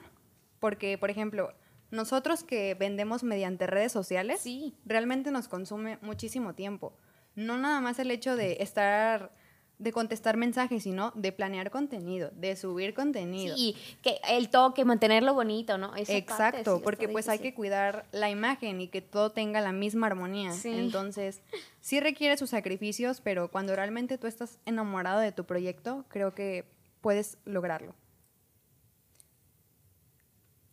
porque, 0.59 0.97
por 0.97 1.11
ejemplo, 1.11 1.53
nosotros 1.91 2.43
que 2.43 2.73
vendemos 2.73 3.23
mediante 3.23 3.67
redes 3.67 3.91
sociales, 3.91 4.39
Sí. 4.41 4.73
realmente 4.85 5.31
nos 5.31 5.47
consume 5.47 5.99
muchísimo 6.01 6.55
tiempo. 6.55 6.93
No 7.35 7.57
nada 7.57 7.81
más 7.81 7.99
el 7.99 8.09
hecho 8.09 8.35
de 8.35 8.57
estar, 8.61 9.31
de 9.79 9.91
contestar 9.91 10.37
mensajes, 10.37 10.83
sino 10.83 11.11
de 11.15 11.31
planear 11.31 11.69
contenido, 11.69 12.31
de 12.33 12.55
subir 12.55 12.93
contenido. 12.93 13.55
Sí, 13.55 13.75
que 14.01 14.19
el 14.29 14.49
toque, 14.49 14.85
mantenerlo 14.85 15.33
bonito, 15.33 15.77
¿no? 15.77 15.95
Esa 15.95 16.13
parte 16.13 16.17
Exacto, 16.17 16.77
sí 16.77 16.81
porque 16.83 17.07
pues 17.07 17.29
hay 17.29 17.39
que 17.39 17.53
cuidar 17.53 18.05
la 18.11 18.29
imagen 18.29 18.81
y 18.81 18.87
que 18.87 19.01
todo 19.01 19.31
tenga 19.31 19.61
la 19.61 19.71
misma 19.71 20.07
armonía. 20.07 20.51
Sí. 20.51 20.71
Entonces, 20.73 21.41
sí 21.79 21.99
requiere 21.99 22.37
sus 22.37 22.49
sacrificios, 22.49 23.21
pero 23.21 23.49
cuando 23.51 23.75
realmente 23.75 24.17
tú 24.17 24.25
estás 24.25 24.59
enamorado 24.65 25.19
de 25.19 25.31
tu 25.31 25.45
proyecto, 25.45 26.05
creo 26.07 26.33
que 26.33 26.65
puedes 27.01 27.37
lograrlo. 27.45 27.93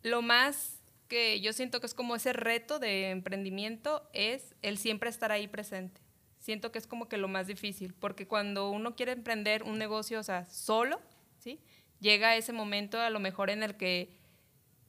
Lo 0.01 0.21
más 0.21 0.79
que 1.07 1.39
yo 1.41 1.53
siento 1.53 1.79
que 1.79 1.85
es 1.85 1.93
como 1.93 2.15
ese 2.15 2.33
reto 2.33 2.79
de 2.79 3.11
emprendimiento 3.11 4.09
es 4.13 4.55
el 4.63 4.77
siempre 4.77 5.09
estar 5.09 5.31
ahí 5.31 5.47
presente. 5.47 6.04
Siento 6.45 6.71
que 6.71 6.77
es 6.77 6.85
como 6.85 7.09
que 7.09 7.17
lo 7.17 7.27
más 7.27 7.47
difícil, 7.47 7.95
porque 7.95 8.27
cuando 8.27 8.69
uno 8.69 8.95
quiere 8.95 9.13
emprender 9.13 9.63
un 9.63 9.79
negocio, 9.79 10.19
o 10.19 10.23
sea, 10.23 10.45
solo, 10.45 11.01
¿sí? 11.39 11.59
Llega 11.99 12.35
ese 12.35 12.53
momento 12.53 13.01
a 13.01 13.09
lo 13.09 13.19
mejor 13.19 13.49
en 13.49 13.63
el 13.63 13.75
que 13.77 14.13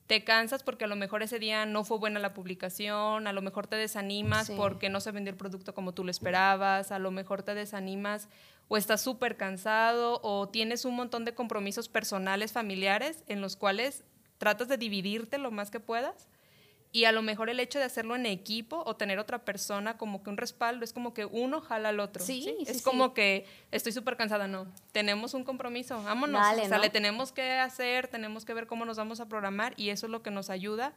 te 0.07 0.23
cansas 0.23 0.63
porque 0.63 0.85
a 0.85 0.87
lo 0.87 0.97
mejor 0.97 1.23
ese 1.23 1.39
día 1.39 1.65
no 1.65 1.83
fue 1.83 1.97
buena 1.97 2.21
la 2.21 2.35
publicación, 2.35 3.27
a 3.27 3.33
lo 3.33 3.41
mejor 3.41 3.69
te 3.69 3.77
desanimas 3.77 4.49
Sí. 4.49 4.53
porque 4.55 4.91
no 4.91 5.01
se 5.01 5.13
vendió 5.13 5.31
el 5.31 5.39
producto 5.39 5.73
como 5.75 5.95
tú 5.95 6.05
lo 6.05 6.11
esperabas, 6.11 6.93
a 6.93 6.99
lo 6.99 7.11
mejor 7.11 7.43
te 7.43 7.55
desanimas 7.55 8.29
o 8.69 8.77
estás 8.77 9.01
súper 9.01 9.39
cansado 9.39 10.21
o 10.23 10.51
tienes 10.51 10.85
un 10.85 10.95
montón 10.95 11.25
de 11.25 11.33
compromisos 11.35 11.89
personales, 11.89 12.53
familiares, 12.53 13.25
en 13.29 13.41
los 13.41 13.57
cuales 13.57 14.05
tratas 14.37 14.69
de 14.69 14.77
dividirte 14.77 15.39
lo 15.39 15.51
más 15.51 15.71
que 15.71 15.81
puedas. 15.81 16.29
Y 16.97 17.05
a 17.05 17.13
lo 17.13 17.21
mejor 17.21 17.51
el 17.51 17.61
hecho 17.61 17.79
de 17.79 17.85
hacerlo 17.85 18.17
en 18.17 18.25
equipo 18.25 18.83
o 18.87 18.97
tener 18.97 19.19
otra 19.19 19.45
persona 19.45 19.99
como 19.99 20.23
que 20.23 20.31
un 20.31 20.39
respaldo 20.39 20.83
es 20.83 20.95
como 20.95 21.13
que 21.13 21.27
uno 21.27 21.61
jala 21.61 21.91
al 21.91 22.01
otro. 22.01 22.25
Sí, 22.25 22.41
sí, 22.41 22.57
es 22.67 22.79
sí. 22.79 22.83
como 22.83 23.13
que 23.13 23.45
estoy 23.71 23.93
súper 23.93 24.17
cansada, 24.17 24.49
no. 24.49 24.67
Tenemos 24.93 25.35
un 25.35 25.45
compromiso, 25.45 26.03
vámonos. 26.03 26.41
Dale, 26.41 26.63
o 26.63 26.69
sea, 26.69 26.79
¿no? 26.79 26.83
le 26.83 26.89
tenemos 26.89 27.33
que 27.33 27.59
hacer, 27.59 28.09
tenemos 28.09 28.47
que 28.47 28.55
ver 28.55 28.67
cómo 28.67 28.87
nos 28.87 28.97
vamos 28.97 29.21
a 29.21 29.29
programar 29.29 29.75
y 29.77 29.91
eso 29.91 30.07
es 30.07 30.11
lo 30.11 30.23
que 30.23 30.31
nos 30.31 30.49
ayuda 30.49 30.95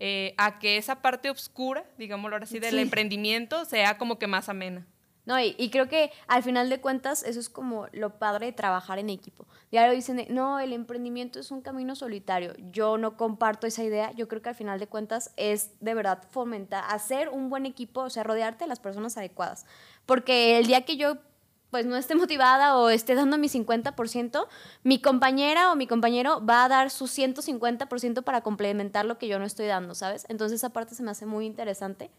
eh, 0.00 0.34
a 0.36 0.58
que 0.58 0.76
esa 0.76 1.00
parte 1.00 1.30
oscura, 1.30 1.82
digámoslo 1.96 2.36
ahora 2.36 2.44
sí, 2.44 2.58
del 2.58 2.78
emprendimiento 2.78 3.64
sea 3.64 3.96
como 3.96 4.18
que 4.18 4.26
más 4.26 4.50
amena. 4.50 4.86
No, 5.28 5.38
y, 5.38 5.54
y 5.58 5.68
creo 5.68 5.90
que 5.90 6.10
al 6.26 6.42
final 6.42 6.70
de 6.70 6.80
cuentas 6.80 7.22
eso 7.22 7.38
es 7.38 7.50
como 7.50 7.86
lo 7.92 8.18
padre 8.18 8.46
de 8.46 8.52
trabajar 8.52 8.98
en 8.98 9.10
equipo. 9.10 9.46
Lo 9.70 9.92
dicen, 9.92 10.26
no, 10.30 10.58
el 10.58 10.72
emprendimiento 10.72 11.38
es 11.38 11.50
un 11.50 11.60
camino 11.60 11.94
solitario. 11.94 12.54
Yo 12.72 12.96
no 12.96 13.18
comparto 13.18 13.66
esa 13.66 13.84
idea. 13.84 14.10
Yo 14.12 14.26
creo 14.26 14.40
que 14.40 14.48
al 14.48 14.54
final 14.54 14.80
de 14.80 14.86
cuentas 14.86 15.34
es 15.36 15.78
de 15.80 15.92
verdad 15.92 16.22
fomentar, 16.30 16.82
hacer 16.88 17.28
un 17.28 17.50
buen 17.50 17.66
equipo, 17.66 18.00
o 18.00 18.08
sea, 18.08 18.22
rodearte 18.22 18.64
de 18.64 18.68
las 18.68 18.80
personas 18.80 19.18
adecuadas. 19.18 19.66
Porque 20.06 20.56
el 20.56 20.66
día 20.66 20.86
que 20.86 20.96
yo 20.96 21.18
pues 21.68 21.84
no 21.84 21.96
esté 21.98 22.14
motivada 22.14 22.78
o 22.78 22.88
esté 22.88 23.14
dando 23.14 23.36
mi 23.36 23.48
50%, 23.48 24.48
mi 24.84 25.02
compañera 25.02 25.70
o 25.70 25.76
mi 25.76 25.86
compañero 25.86 26.42
va 26.42 26.64
a 26.64 26.68
dar 26.70 26.90
su 26.90 27.04
150% 27.04 28.24
para 28.24 28.40
complementar 28.40 29.04
lo 29.04 29.18
que 29.18 29.28
yo 29.28 29.38
no 29.38 29.44
estoy 29.44 29.66
dando, 29.66 29.94
¿sabes? 29.94 30.24
Entonces 30.30 30.60
esa 30.60 30.70
parte 30.70 30.94
se 30.94 31.02
me 31.02 31.10
hace 31.10 31.26
muy 31.26 31.44
interesante. 31.44 32.10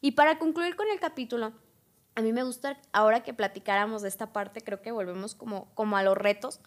Y 0.00 0.12
para 0.12 0.38
concluir 0.38 0.76
con 0.76 0.86
el 0.92 1.00
capítulo, 1.00 1.52
a 2.14 2.22
mí 2.22 2.32
me 2.32 2.42
gusta, 2.42 2.78
ahora 2.92 3.22
que 3.22 3.34
platicáramos 3.34 4.02
de 4.02 4.08
esta 4.08 4.32
parte, 4.32 4.60
creo 4.60 4.82
que 4.82 4.92
volvemos 4.92 5.34
como, 5.34 5.66
como 5.74 5.96
a 5.96 6.02
los 6.02 6.16
retos. 6.16 6.60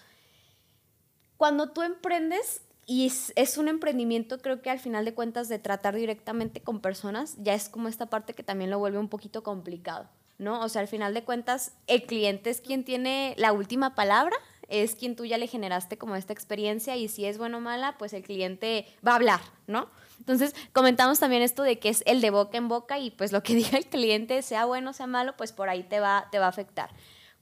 Cuando 1.38 1.70
tú 1.70 1.82
emprendes 1.82 2.62
y 2.86 3.06
es, 3.06 3.34
es 3.36 3.58
un 3.58 3.68
emprendimiento, 3.68 4.40
creo 4.40 4.62
que 4.62 4.70
al 4.70 4.80
final 4.80 5.06
de 5.06 5.14
cuentas 5.14 5.50
de 5.50 5.60
tratar 5.60 5.96
directamente 5.96 6.62
con 6.62 6.82
personas, 6.82 7.36
ya 7.38 7.54
es 7.54 7.70
como 7.70 7.88
esta 7.88 8.08
parte 8.10 8.34
que 8.34 8.44
también 8.44 8.72
lo 8.72 8.80
vuelve 8.80 8.98
un 8.98 9.10
poquito 9.10 9.44
complicado, 9.44 10.10
¿no? 10.38 10.62
O 10.62 10.70
sea, 10.70 10.82
al 10.82 10.88
final 10.88 11.14
de 11.14 11.24
cuentas, 11.24 11.74
el 11.88 12.04
cliente 12.04 12.50
es 12.50 12.62
quien 12.62 12.84
tiene 12.84 13.36
la 13.38 13.52
última 13.52 13.94
palabra, 13.94 14.36
es 14.70 14.96
quien 14.96 15.16
tú 15.16 15.26
ya 15.26 15.38
le 15.38 15.48
generaste 15.48 15.98
como 15.98 16.16
esta 16.16 16.34
experiencia 16.34 16.96
y 16.98 17.08
si 17.08 17.26
es 17.26 17.38
bueno 17.38 17.58
o 17.58 17.62
mala, 17.62 17.98
pues 17.98 18.14
el 18.14 18.24
cliente 18.24 18.86
va 19.06 19.14
a 19.14 19.16
hablar, 19.16 19.42
¿no? 19.68 19.90
Entonces, 20.20 20.56
comentamos 20.74 21.20
también 21.20 21.42
esto 21.42 21.64
de 21.64 21.80
que 21.80 21.90
es 21.90 22.04
el 22.06 22.22
de 22.22 22.30
boca 22.30 22.58
en 22.58 22.68
boca 22.68 23.00
y 23.00 23.12
pues 23.12 23.32
lo 23.32 23.44
que 23.44 23.56
diga 23.56 23.78
el 23.78 23.88
cliente, 23.88 24.42
sea 24.42 24.66
bueno 24.66 24.94
sea 24.94 25.08
malo, 25.08 25.36
pues 25.38 25.52
por 25.52 25.70
ahí 25.70 25.84
te 25.84 26.00
va, 26.00 26.28
te 26.32 26.40
va 26.40 26.46
a 26.46 26.50
afectar. 26.50 26.90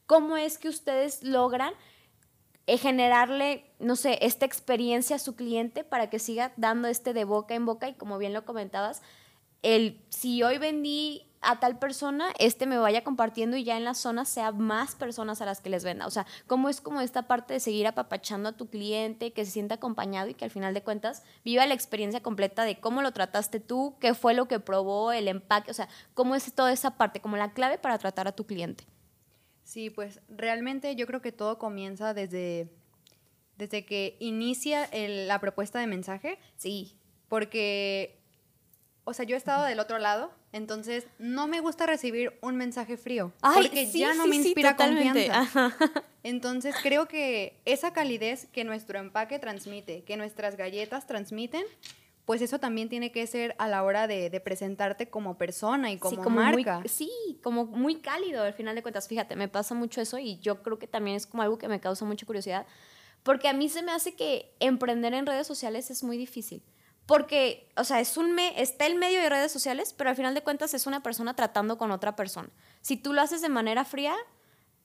¿Cómo 0.06 0.38
es 0.38 0.58
que 0.58 0.70
ustedes 0.70 1.24
logran 1.24 1.74
eh, 2.68 2.78
generarle, 2.78 3.66
no 3.80 3.96
sé, 3.96 4.18
esta 4.22 4.46
experiencia 4.46 5.18
a 5.18 5.20
su 5.20 5.36
cliente 5.36 5.84
para 5.84 6.10
que 6.10 6.20
siga 6.20 6.52
dando 6.58 6.88
este 6.88 7.14
de 7.14 7.24
boca 7.24 7.54
en 7.54 7.66
boca 7.66 7.88
y 7.88 7.94
como 7.94 8.18
bien 8.18 8.34
lo 8.34 8.46
comentabas, 8.46 9.02
el 9.62 10.02
si 10.10 10.42
hoy 10.44 10.58
vendí 10.58 11.28
a 11.46 11.60
tal 11.60 11.78
persona, 11.80 12.28
este 12.40 12.66
me 12.66 12.78
vaya 12.78 13.04
compartiendo 13.04 13.58
y 13.58 13.64
ya 13.64 13.78
en 13.78 13.84
la 13.84 13.94
zona 13.94 14.26
sea 14.26 14.52
más 14.52 14.96
personas 14.96 15.42
a 15.42 15.46
las 15.46 15.62
que 15.62 15.70
les 15.70 15.84
venda. 15.84 16.08
O 16.08 16.12
sea, 16.12 16.26
cómo 16.48 16.70
es 16.70 16.82
como 16.82 17.02
esta 17.02 17.28
parte 17.28 17.54
de 17.54 17.60
seguir 17.60 17.88
apapachando 17.88 18.50
a 18.50 18.54
tu 18.58 18.68
cliente, 18.70 19.34
que 19.34 19.46
se 19.46 19.52
sienta 19.52 19.76
acompañado 19.76 20.28
y 20.30 20.34
que 20.34 20.46
al 20.46 20.52
final 20.52 20.74
de 20.74 20.84
cuentas 20.84 21.24
viva 21.44 21.66
la 21.66 21.74
experiencia 21.74 22.22
completa 22.22 22.64
de 22.64 22.80
cómo 22.80 23.02
lo 23.02 23.12
trataste 23.12 23.60
tú, 23.60 23.96
qué 24.00 24.14
fue 24.14 24.34
lo 24.34 24.48
que 24.48 24.60
probó, 24.60 25.12
el 25.12 25.28
empaque, 25.28 25.72
o 25.72 25.74
sea, 25.74 25.88
cómo 26.14 26.36
es 26.36 26.54
toda 26.54 26.72
esa 26.72 26.98
parte, 26.98 27.20
como 27.22 27.38
la 27.38 27.54
clave 27.54 27.78
para 27.78 27.98
tratar 27.98 28.28
a 28.28 28.32
tu 28.36 28.46
cliente. 28.46 28.86
Sí, 29.64 29.90
pues 29.90 30.22
realmente 30.30 30.96
yo 30.96 31.08
creo 31.08 31.22
que 31.22 31.32
todo 31.32 31.58
comienza 31.58 32.14
desde, 32.14 32.70
desde 33.58 33.86
que 33.86 34.16
inicia 34.20 34.86
el- 34.86 35.28
la 35.28 35.40
propuesta 35.40 35.80
de 35.80 35.88
mensaje, 35.88 36.38
Sí, 36.58 36.98
porque, 37.28 38.20
o 39.04 39.14
sea, 39.14 39.26
yo 39.26 39.36
he 39.36 39.38
estado 39.38 39.66
del 39.66 39.80
otro 39.80 39.98
lado, 39.98 40.32
entonces 40.56 41.06
no 41.20 41.48
me 41.48 41.60
gusta 41.60 41.86
recibir 41.86 42.34
un 42.42 42.56
mensaje 42.56 42.98
frío, 42.98 43.32
Ay, 43.42 43.64
porque 43.64 43.86
sí, 43.88 44.00
ya 44.00 44.14
no 44.14 44.24
sí, 44.24 44.30
me 44.30 44.36
inspira 44.38 44.76
confianza. 44.76 45.42
Ajá. 45.42 45.76
Entonces 46.24 46.74
creo 46.82 47.08
que 47.08 47.60
esa 47.66 47.94
calidez 47.94 48.48
que 48.52 48.64
nuestro 48.64 48.98
empaque 48.98 49.38
transmite, 49.38 50.04
que 50.04 50.18
nuestras 50.18 50.56
galletas 50.58 51.06
transmiten, 51.08 51.64
pues 52.26 52.42
eso 52.42 52.58
también 52.58 52.90
tiene 52.90 53.12
que 53.12 53.28
ser 53.28 53.54
a 53.60 53.68
la 53.68 53.84
hora 53.84 54.08
de, 54.08 54.30
de 54.32 54.40
presentarte 54.40 55.10
como 55.10 55.38
persona 55.38 55.92
y 55.92 55.98
como, 56.00 56.16
sí, 56.16 56.22
como 56.24 56.42
muy- 56.42 56.64
marca. 56.66 56.82
sí, 56.88 57.12
como 57.44 57.66
muy 57.66 57.98
cálido 57.98 58.42
al 58.42 58.54
final 58.54 58.74
de 58.76 58.82
cuentas. 58.82 59.08
Fíjate, 59.08 59.36
me 59.36 59.48
pasa 59.48 59.76
mucho 59.76 60.02
eso 60.02 60.18
y 60.18 60.40
yo 60.40 60.64
creo 60.64 60.80
que 60.80 60.88
también 60.88 61.18
es 61.18 61.28
como 61.28 61.44
algo 61.44 61.58
que 61.60 61.68
me 61.68 61.80
causa 61.80 62.04
mucha 62.06 62.26
curiosidad. 62.26 62.66
Porque 63.22 63.48
a 63.48 63.54
mí 63.54 63.70
se 63.70 63.84
me 63.84 63.92
hace 63.92 64.16
que 64.16 64.52
emprender 64.60 65.14
en 65.14 65.26
redes 65.26 65.46
sociales 65.46 65.92
es 65.92 66.04
muy 66.04 66.18
difícil. 66.18 66.64
Porque, 67.06 67.70
o 67.76 67.84
sea, 67.84 68.00
es 68.00 68.18
un 68.18 68.34
me 68.34 68.62
está 68.62 68.86
el 68.86 68.96
medio 68.96 69.22
de 69.22 69.30
redes 69.30 69.52
sociales, 69.52 69.94
pero 69.94 70.10
al 70.10 70.16
final 70.16 70.34
de 70.34 70.42
cuentas 70.42 70.74
es 70.74 70.88
una 70.88 71.04
persona 71.04 71.36
tratando 71.36 71.78
con 71.78 71.92
otra 71.92 72.16
persona. 72.16 72.50
Si 72.82 72.98
tú 72.98 73.14
lo 73.14 73.22
haces 73.22 73.42
de 73.42 73.50
manera 73.50 73.86
fría, 73.86 74.16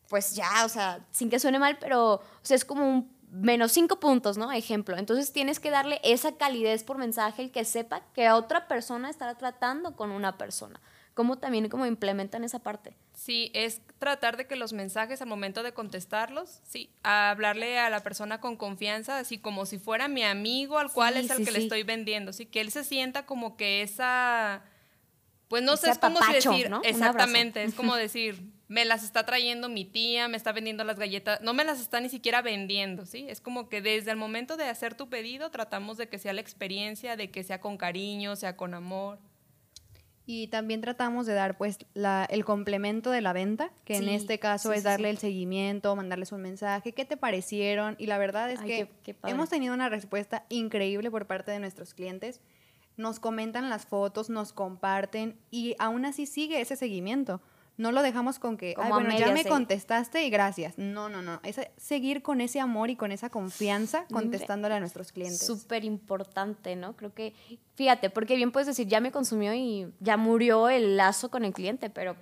pues 0.08 0.34
ya, 0.34 0.64
o 0.64 0.68
sea, 0.68 1.06
sin 1.10 1.30
que 1.30 1.38
suene 1.38 1.58
mal, 1.58 1.78
pero 1.78 2.14
o 2.14 2.22
sea, 2.42 2.56
es 2.56 2.64
como 2.64 2.88
un 2.88 3.20
menos 3.30 3.72
cinco 3.72 4.00
puntos, 4.00 4.36
¿no? 4.36 4.50
Ejemplo. 4.52 4.96
Entonces 4.98 5.32
tienes 5.32 5.60
que 5.60 5.70
darle 5.70 6.00
esa 6.02 6.32
calidez 6.32 6.84
por 6.84 6.98
mensaje, 6.98 7.42
el 7.42 7.52
que 7.52 7.64
sepa 7.64 8.02
que 8.12 8.30
otra 8.30 8.68
persona 8.68 9.08
estará 9.08 9.36
tratando 9.36 9.96
con 9.96 10.10
una 10.10 10.36
persona. 10.36 10.80
¿Cómo 11.14 11.38
también 11.38 11.68
como 11.68 11.86
implementan 11.86 12.44
esa 12.44 12.60
parte? 12.60 12.96
Sí, 13.14 13.50
es 13.54 13.82
tratar 13.98 14.36
de 14.36 14.46
que 14.46 14.56
los 14.56 14.72
mensajes 14.72 15.20
al 15.20 15.28
momento 15.28 15.62
de 15.62 15.72
contestarlos, 15.72 16.60
sí, 16.62 16.90
a 17.02 17.30
hablarle 17.30 17.78
a 17.78 17.90
la 17.90 18.00
persona 18.00 18.40
con 18.40 18.56
confianza, 18.56 19.18
así 19.18 19.38
como 19.38 19.66
si 19.66 19.78
fuera 19.78 20.08
mi 20.08 20.22
amigo 20.22 20.78
al 20.78 20.90
cual 20.92 21.14
Sí, 21.14 21.20
es 21.20 21.30
el 21.30 21.38
sí, 21.38 21.44
que 21.44 21.50
le 21.50 21.58
estoy 21.58 21.82
vendiendo, 21.82 22.32
sí, 22.32 22.46
que 22.46 22.60
él 22.60 22.70
se 22.70 22.84
sienta 22.84 23.26
como 23.26 23.56
que 23.56 23.82
esa 23.82 24.62
Pues 25.48 25.62
no 25.64 25.76
sé, 25.76 25.90
es 25.90 25.98
como 25.98 26.22
si 26.22 26.32
decir, 26.32 26.70
exactamente, 26.84 27.64
es 27.64 27.74
como 27.74 27.96
decir, 27.96 28.40
me 28.68 28.84
las 28.84 29.02
está 29.02 29.26
trayendo 29.26 29.68
mi 29.68 29.84
tía, 29.84 30.28
me 30.28 30.36
está 30.36 30.52
vendiendo 30.52 30.84
las 30.84 30.96
galletas, 30.98 31.40
no 31.40 31.52
me 31.54 31.64
las 31.64 31.80
está 31.80 32.00
ni 32.00 32.08
siquiera 32.08 32.40
vendiendo, 32.40 33.04
¿sí? 33.04 33.26
Es 33.28 33.40
como 33.40 33.68
que 33.68 33.82
desde 33.82 34.12
el 34.12 34.16
momento 34.16 34.56
de 34.56 34.64
hacer 34.68 34.94
tu 34.94 35.08
pedido 35.08 35.50
tratamos 35.50 35.98
de 35.98 36.08
que 36.08 36.18
sea 36.18 36.32
la 36.32 36.40
experiencia, 36.40 37.16
de 37.16 37.32
que 37.32 37.42
sea 37.42 37.60
con 37.60 37.76
cariño, 37.76 38.36
sea 38.36 38.56
con 38.56 38.74
amor. 38.74 39.18
Y 40.32 40.46
también 40.46 40.80
tratamos 40.80 41.26
de 41.26 41.34
dar 41.34 41.56
pues 41.58 41.78
la- 41.92 42.24
el 42.30 42.44
complemento 42.44 43.10
de 43.10 43.20
la 43.20 43.32
venta, 43.32 43.72
que 43.84 43.96
en 43.96 44.08
este 44.08 44.38
caso 44.38 44.70
sí, 44.70 44.78
es 44.78 44.84
darle 44.84 45.08
sí. 45.08 45.10
el 45.10 45.18
seguimiento, 45.18 45.96
mandarles 45.96 46.30
un 46.30 46.40
mensaje, 46.40 46.92
qué 46.92 47.04
te 47.04 47.16
parecieron. 47.16 47.96
Y 47.98 48.06
la 48.06 48.16
verdad 48.16 48.48
es 48.48 48.60
Ay, 48.60 48.66
que 48.68 48.76
qué- 48.76 48.90
qué 49.02 49.14
padre. 49.14 49.34
hemos 49.34 49.48
tenido 49.48 49.74
una 49.74 49.88
respuesta 49.88 50.44
increíble 50.48 51.10
por 51.10 51.26
parte 51.26 51.50
de 51.50 51.58
nuestros 51.58 51.94
clientes. 51.94 52.40
Nos 52.96 53.18
comentan 53.18 53.70
las 53.70 53.86
fotos, 53.86 54.30
nos 54.30 54.52
comparten 54.52 55.36
y 55.50 55.74
aún 55.80 56.04
así 56.04 56.26
sigue 56.26 56.60
ese 56.60 56.76
seguimiento. 56.76 57.40
No 57.80 57.92
lo 57.92 58.02
dejamos 58.02 58.38
con 58.38 58.58
que, 58.58 58.74
Como 58.74 58.84
"Ay, 58.86 58.92
a 58.92 58.94
bueno, 58.94 59.18
ya 59.18 59.32
me 59.32 59.44
contestaste 59.44 60.22
y 60.24 60.28
gracias. 60.28 60.76
No, 60.76 61.08
no, 61.08 61.22
no. 61.22 61.40
Es 61.42 61.58
seguir 61.78 62.20
con 62.20 62.42
ese 62.42 62.60
amor 62.60 62.90
y 62.90 62.96
con 62.96 63.10
esa 63.10 63.30
confianza 63.30 64.04
contestándole 64.12 64.74
a 64.74 64.80
nuestros 64.80 65.12
clientes. 65.12 65.46
Súper 65.46 65.84
importante, 65.84 66.76
¿no? 66.76 66.94
Creo 66.94 67.14
que, 67.14 67.32
fíjate, 67.76 68.10
porque 68.10 68.36
bien 68.36 68.52
puedes 68.52 68.66
decir, 68.66 68.86
ya 68.86 69.00
me 69.00 69.10
consumió 69.10 69.54
y 69.54 69.86
ya 69.98 70.18
murió 70.18 70.68
el 70.68 70.98
lazo 70.98 71.30
con 71.30 71.44
el 71.44 71.54
cliente, 71.54 71.88
pero 71.88 72.16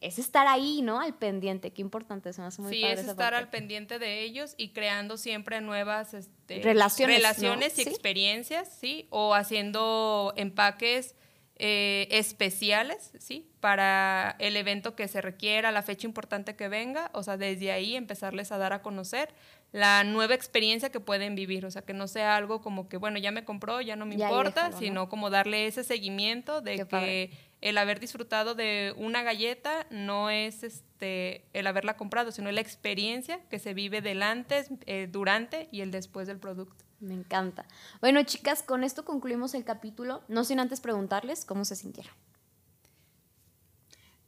es 0.00 0.18
estar 0.20 0.46
ahí, 0.46 0.82
¿no? 0.82 1.00
Al 1.00 1.14
pendiente, 1.14 1.72
qué 1.72 1.80
importante, 1.82 2.32
se 2.32 2.40
me 2.40 2.46
hace 2.46 2.62
muy 2.62 2.72
sí, 2.74 2.82
padre 2.82 2.94
es 2.94 3.00
estar 3.00 3.16
parte. 3.16 3.36
al 3.36 3.50
pendiente 3.50 3.98
de 3.98 4.22
ellos 4.22 4.54
y 4.56 4.68
creando 4.70 5.16
siempre 5.16 5.60
nuevas 5.60 6.14
este, 6.14 6.60
Relaciones, 6.62 7.16
relaciones 7.16 7.76
¿no? 7.76 7.82
y 7.82 7.84
Sí. 7.84 7.90
experiencias, 7.90 8.68
¿sí? 8.80 9.06
O 9.10 9.34
haciendo 9.34 10.32
empaques 10.36 11.14
eh, 11.64 12.08
especiales, 12.10 13.12
¿sí? 13.20 13.48
Para 13.60 14.34
el 14.40 14.56
evento 14.56 14.96
que 14.96 15.06
se 15.06 15.20
requiera, 15.20 15.70
la 15.70 15.82
fecha 15.82 16.08
importante 16.08 16.56
que 16.56 16.66
venga, 16.66 17.08
o 17.14 17.22
sea, 17.22 17.36
desde 17.36 17.70
ahí 17.70 17.94
empezarles 17.94 18.50
a 18.50 18.58
dar 18.58 18.72
a 18.72 18.82
conocer 18.82 19.32
la 19.70 20.02
nueva 20.02 20.34
experiencia 20.34 20.90
que 20.90 20.98
pueden 20.98 21.36
vivir, 21.36 21.64
o 21.64 21.70
sea, 21.70 21.82
que 21.82 21.94
no 21.94 22.08
sea 22.08 22.34
algo 22.34 22.60
como 22.62 22.88
que, 22.88 22.96
bueno, 22.96 23.16
ya 23.20 23.30
me 23.30 23.44
compró, 23.44 23.80
ya 23.80 23.94
no 23.94 24.06
me 24.06 24.16
Ya, 24.16 24.26
importa, 24.26 24.64
déjalo, 24.64 24.72
¿no? 24.72 24.78
sino 24.80 25.08
como 25.08 25.30
darle 25.30 25.68
ese 25.68 25.84
seguimiento 25.84 26.62
de 26.62 26.72
Qué 26.72 26.78
que 26.78 26.84
padre. 26.86 27.30
el 27.60 27.78
haber 27.78 28.00
disfrutado 28.00 28.56
de 28.56 28.92
una 28.96 29.22
galleta 29.22 29.86
no 29.90 30.30
es 30.30 30.64
este 30.64 31.44
el 31.52 31.68
haberla 31.68 31.96
comprado, 31.96 32.32
sino 32.32 32.50
la 32.50 32.60
experiencia 32.60 33.38
que 33.48 33.60
se 33.60 33.72
vive 33.72 34.00
del 34.00 34.24
antes, 34.24 34.68
eh, 34.86 35.06
durante 35.08 35.68
y 35.70 35.80
el 35.82 35.92
después 35.92 36.26
del 36.26 36.38
producto. 36.40 36.84
Me 37.02 37.14
encanta. 37.14 37.66
Bueno, 38.00 38.22
chicas, 38.22 38.62
con 38.62 38.84
esto 38.84 39.04
concluimos 39.04 39.54
el 39.54 39.64
capítulo, 39.64 40.22
no 40.28 40.44
sin 40.44 40.60
antes 40.60 40.80
preguntarles 40.80 41.44
cómo 41.44 41.64
se 41.64 41.74
sintieron. 41.74 42.14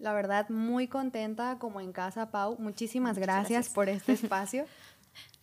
La 0.00 0.12
verdad, 0.12 0.48
muy 0.48 0.88
contenta 0.88 1.58
como 1.60 1.80
en 1.80 1.92
casa, 1.92 2.32
Pau. 2.32 2.56
Muchísimas 2.58 3.16
gracias, 3.16 3.68
por 3.68 3.88
este 3.88 4.12
espacio. 4.14 4.66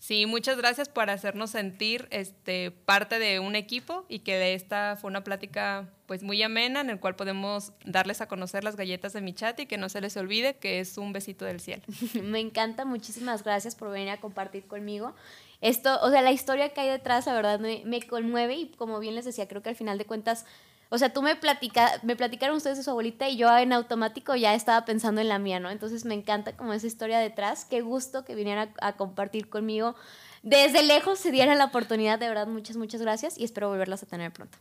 Sí, 0.02 0.26
muchas 0.26 0.58
gracias 0.58 0.90
por 0.90 1.12
hacernos 1.12 1.52
sentir 1.52 2.08
este, 2.10 2.72
parte 2.72 3.20
de 3.20 3.40
un 3.40 3.56
equipo 3.56 4.04
y 4.10 4.22
que 4.22 4.56
esta 4.56 4.98
fue 5.00 5.12
una 5.12 5.24
plática 5.24 5.92
pues 6.08 6.24
muy 6.24 6.42
amena 6.42 6.82
en 6.82 6.90
el 6.90 7.00
cual 7.00 7.16
podemos 7.16 7.72
darles 7.86 8.20
a 8.20 8.28
conocer 8.28 8.64
las 8.64 8.76
galletas 8.76 9.14
de 9.14 9.22
mi 9.22 9.32
chat 9.32 9.60
y 9.60 9.68
que 9.68 9.78
no 9.78 9.90
se 9.90 10.02
les 10.02 10.18
olvide 10.18 10.56
que 10.56 10.80
es 10.80 10.98
un 10.98 11.14
besito 11.14 11.46
del 11.46 11.60
cielo. 11.60 11.84
Me 12.24 12.40
encanta, 12.40 12.84
muchísimas 12.84 13.44
gracias 13.44 13.76
por 13.76 13.92
venir 13.92 14.10
a 14.10 14.18
compartir 14.18 14.66
conmigo. 14.66 15.14
Esto, 15.62 16.00
o 16.02 16.10
sea, 16.10 16.24
la 16.24 16.32
historia 16.32 16.70
que 16.70 16.82
hay 16.82 16.90
detrás, 16.90 17.28
la 17.28 17.36
verdad, 17.36 17.60
me 17.60 18.02
conmueve 18.02 18.56
y 18.56 18.68
como 18.70 19.00
bien 19.00 19.14
les 19.14 19.26
decía, 19.26 19.48
creo 19.48 19.62
que 19.62 19.70
al 19.70 19.76
final 19.76 20.00
de 20.00 20.06
cuentas, 20.06 20.48
o 20.94 20.98
sea, 20.98 21.14
tú 21.14 21.22
me, 21.22 21.38
platica, 21.38 22.00
me 22.04 22.18
platicaron 22.18 22.58
ustedes 22.58 22.78
de 22.78 22.84
su 22.84 22.90
abuelita 22.90 23.30
y 23.30 23.38
yo 23.38 23.58
en 23.58 23.72
automático 23.72 24.36
ya 24.36 24.54
estaba 24.54 24.84
pensando 24.84 25.22
en 25.22 25.30
la 25.30 25.40
mía, 25.40 25.62
¿no? 25.62 25.70
Entonces 25.70 26.04
me 26.04 26.14
encanta 26.14 26.58
como 26.58 26.74
esa 26.74 26.86
historia 26.86 27.18
detrás. 27.20 27.64
Qué 27.64 27.80
gusto 27.80 28.26
que 28.26 28.36
vinieran 28.36 28.74
a, 28.82 28.90
a 28.90 28.98
compartir 28.98 29.50
conmigo. 29.50 29.96
Desde 30.44 30.84
lejos 30.84 31.18
se 31.18 31.32
dieran 31.32 31.58
la 31.60 31.66
oportunidad, 31.66 32.20
de 32.20 32.28
verdad, 32.28 32.46
muchas, 32.46 32.76
muchas 32.76 33.02
gracias 33.02 33.38
y 33.38 33.46
espero 33.46 33.70
volverlas 33.70 34.04
a 34.04 34.06
tener 34.06 34.34
pronto. 34.34 34.58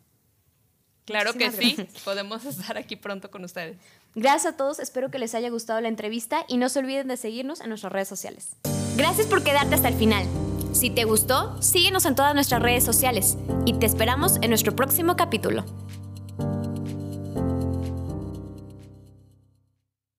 Claro 1.05 1.33
que 1.35 1.51
sí, 1.51 1.77
podemos 2.05 2.45
estar 2.45 2.79
aquí 2.79 2.95
pronto 2.95 3.33
con 3.33 3.43
ustedes. 3.43 3.77
Gracias 4.15 4.55
a 4.55 4.57
todos, 4.57 4.79
espero 4.79 5.11
que 5.11 5.19
les 5.19 5.35
haya 5.35 5.51
gustado 5.51 5.81
la 5.81 5.89
entrevista 5.89 6.45
y 6.47 6.59
no 6.59 6.69
se 6.69 6.79
olviden 6.79 7.09
de 7.09 7.17
seguirnos 7.17 7.61
en 7.61 7.71
nuestras 7.71 7.93
redes 7.93 8.07
sociales. 8.07 8.51
Gracias 8.97 9.27
por 9.27 9.43
quedarte 9.43 9.75
hasta 9.75 9.89
el 9.89 9.95
final. 9.95 10.25
Si 10.73 10.91
te 10.91 11.03
gustó, 11.03 11.61
síguenos 11.61 12.05
en 12.07 12.15
todas 12.15 12.37
nuestras 12.37 12.63
redes 12.63 12.85
sociales 12.85 13.37
y 13.65 13.73
te 13.75 13.87
esperamos 13.87 14.37
en 14.41 14.51
nuestro 14.51 14.77
próximo 14.77 15.17
capítulo. 15.17 15.65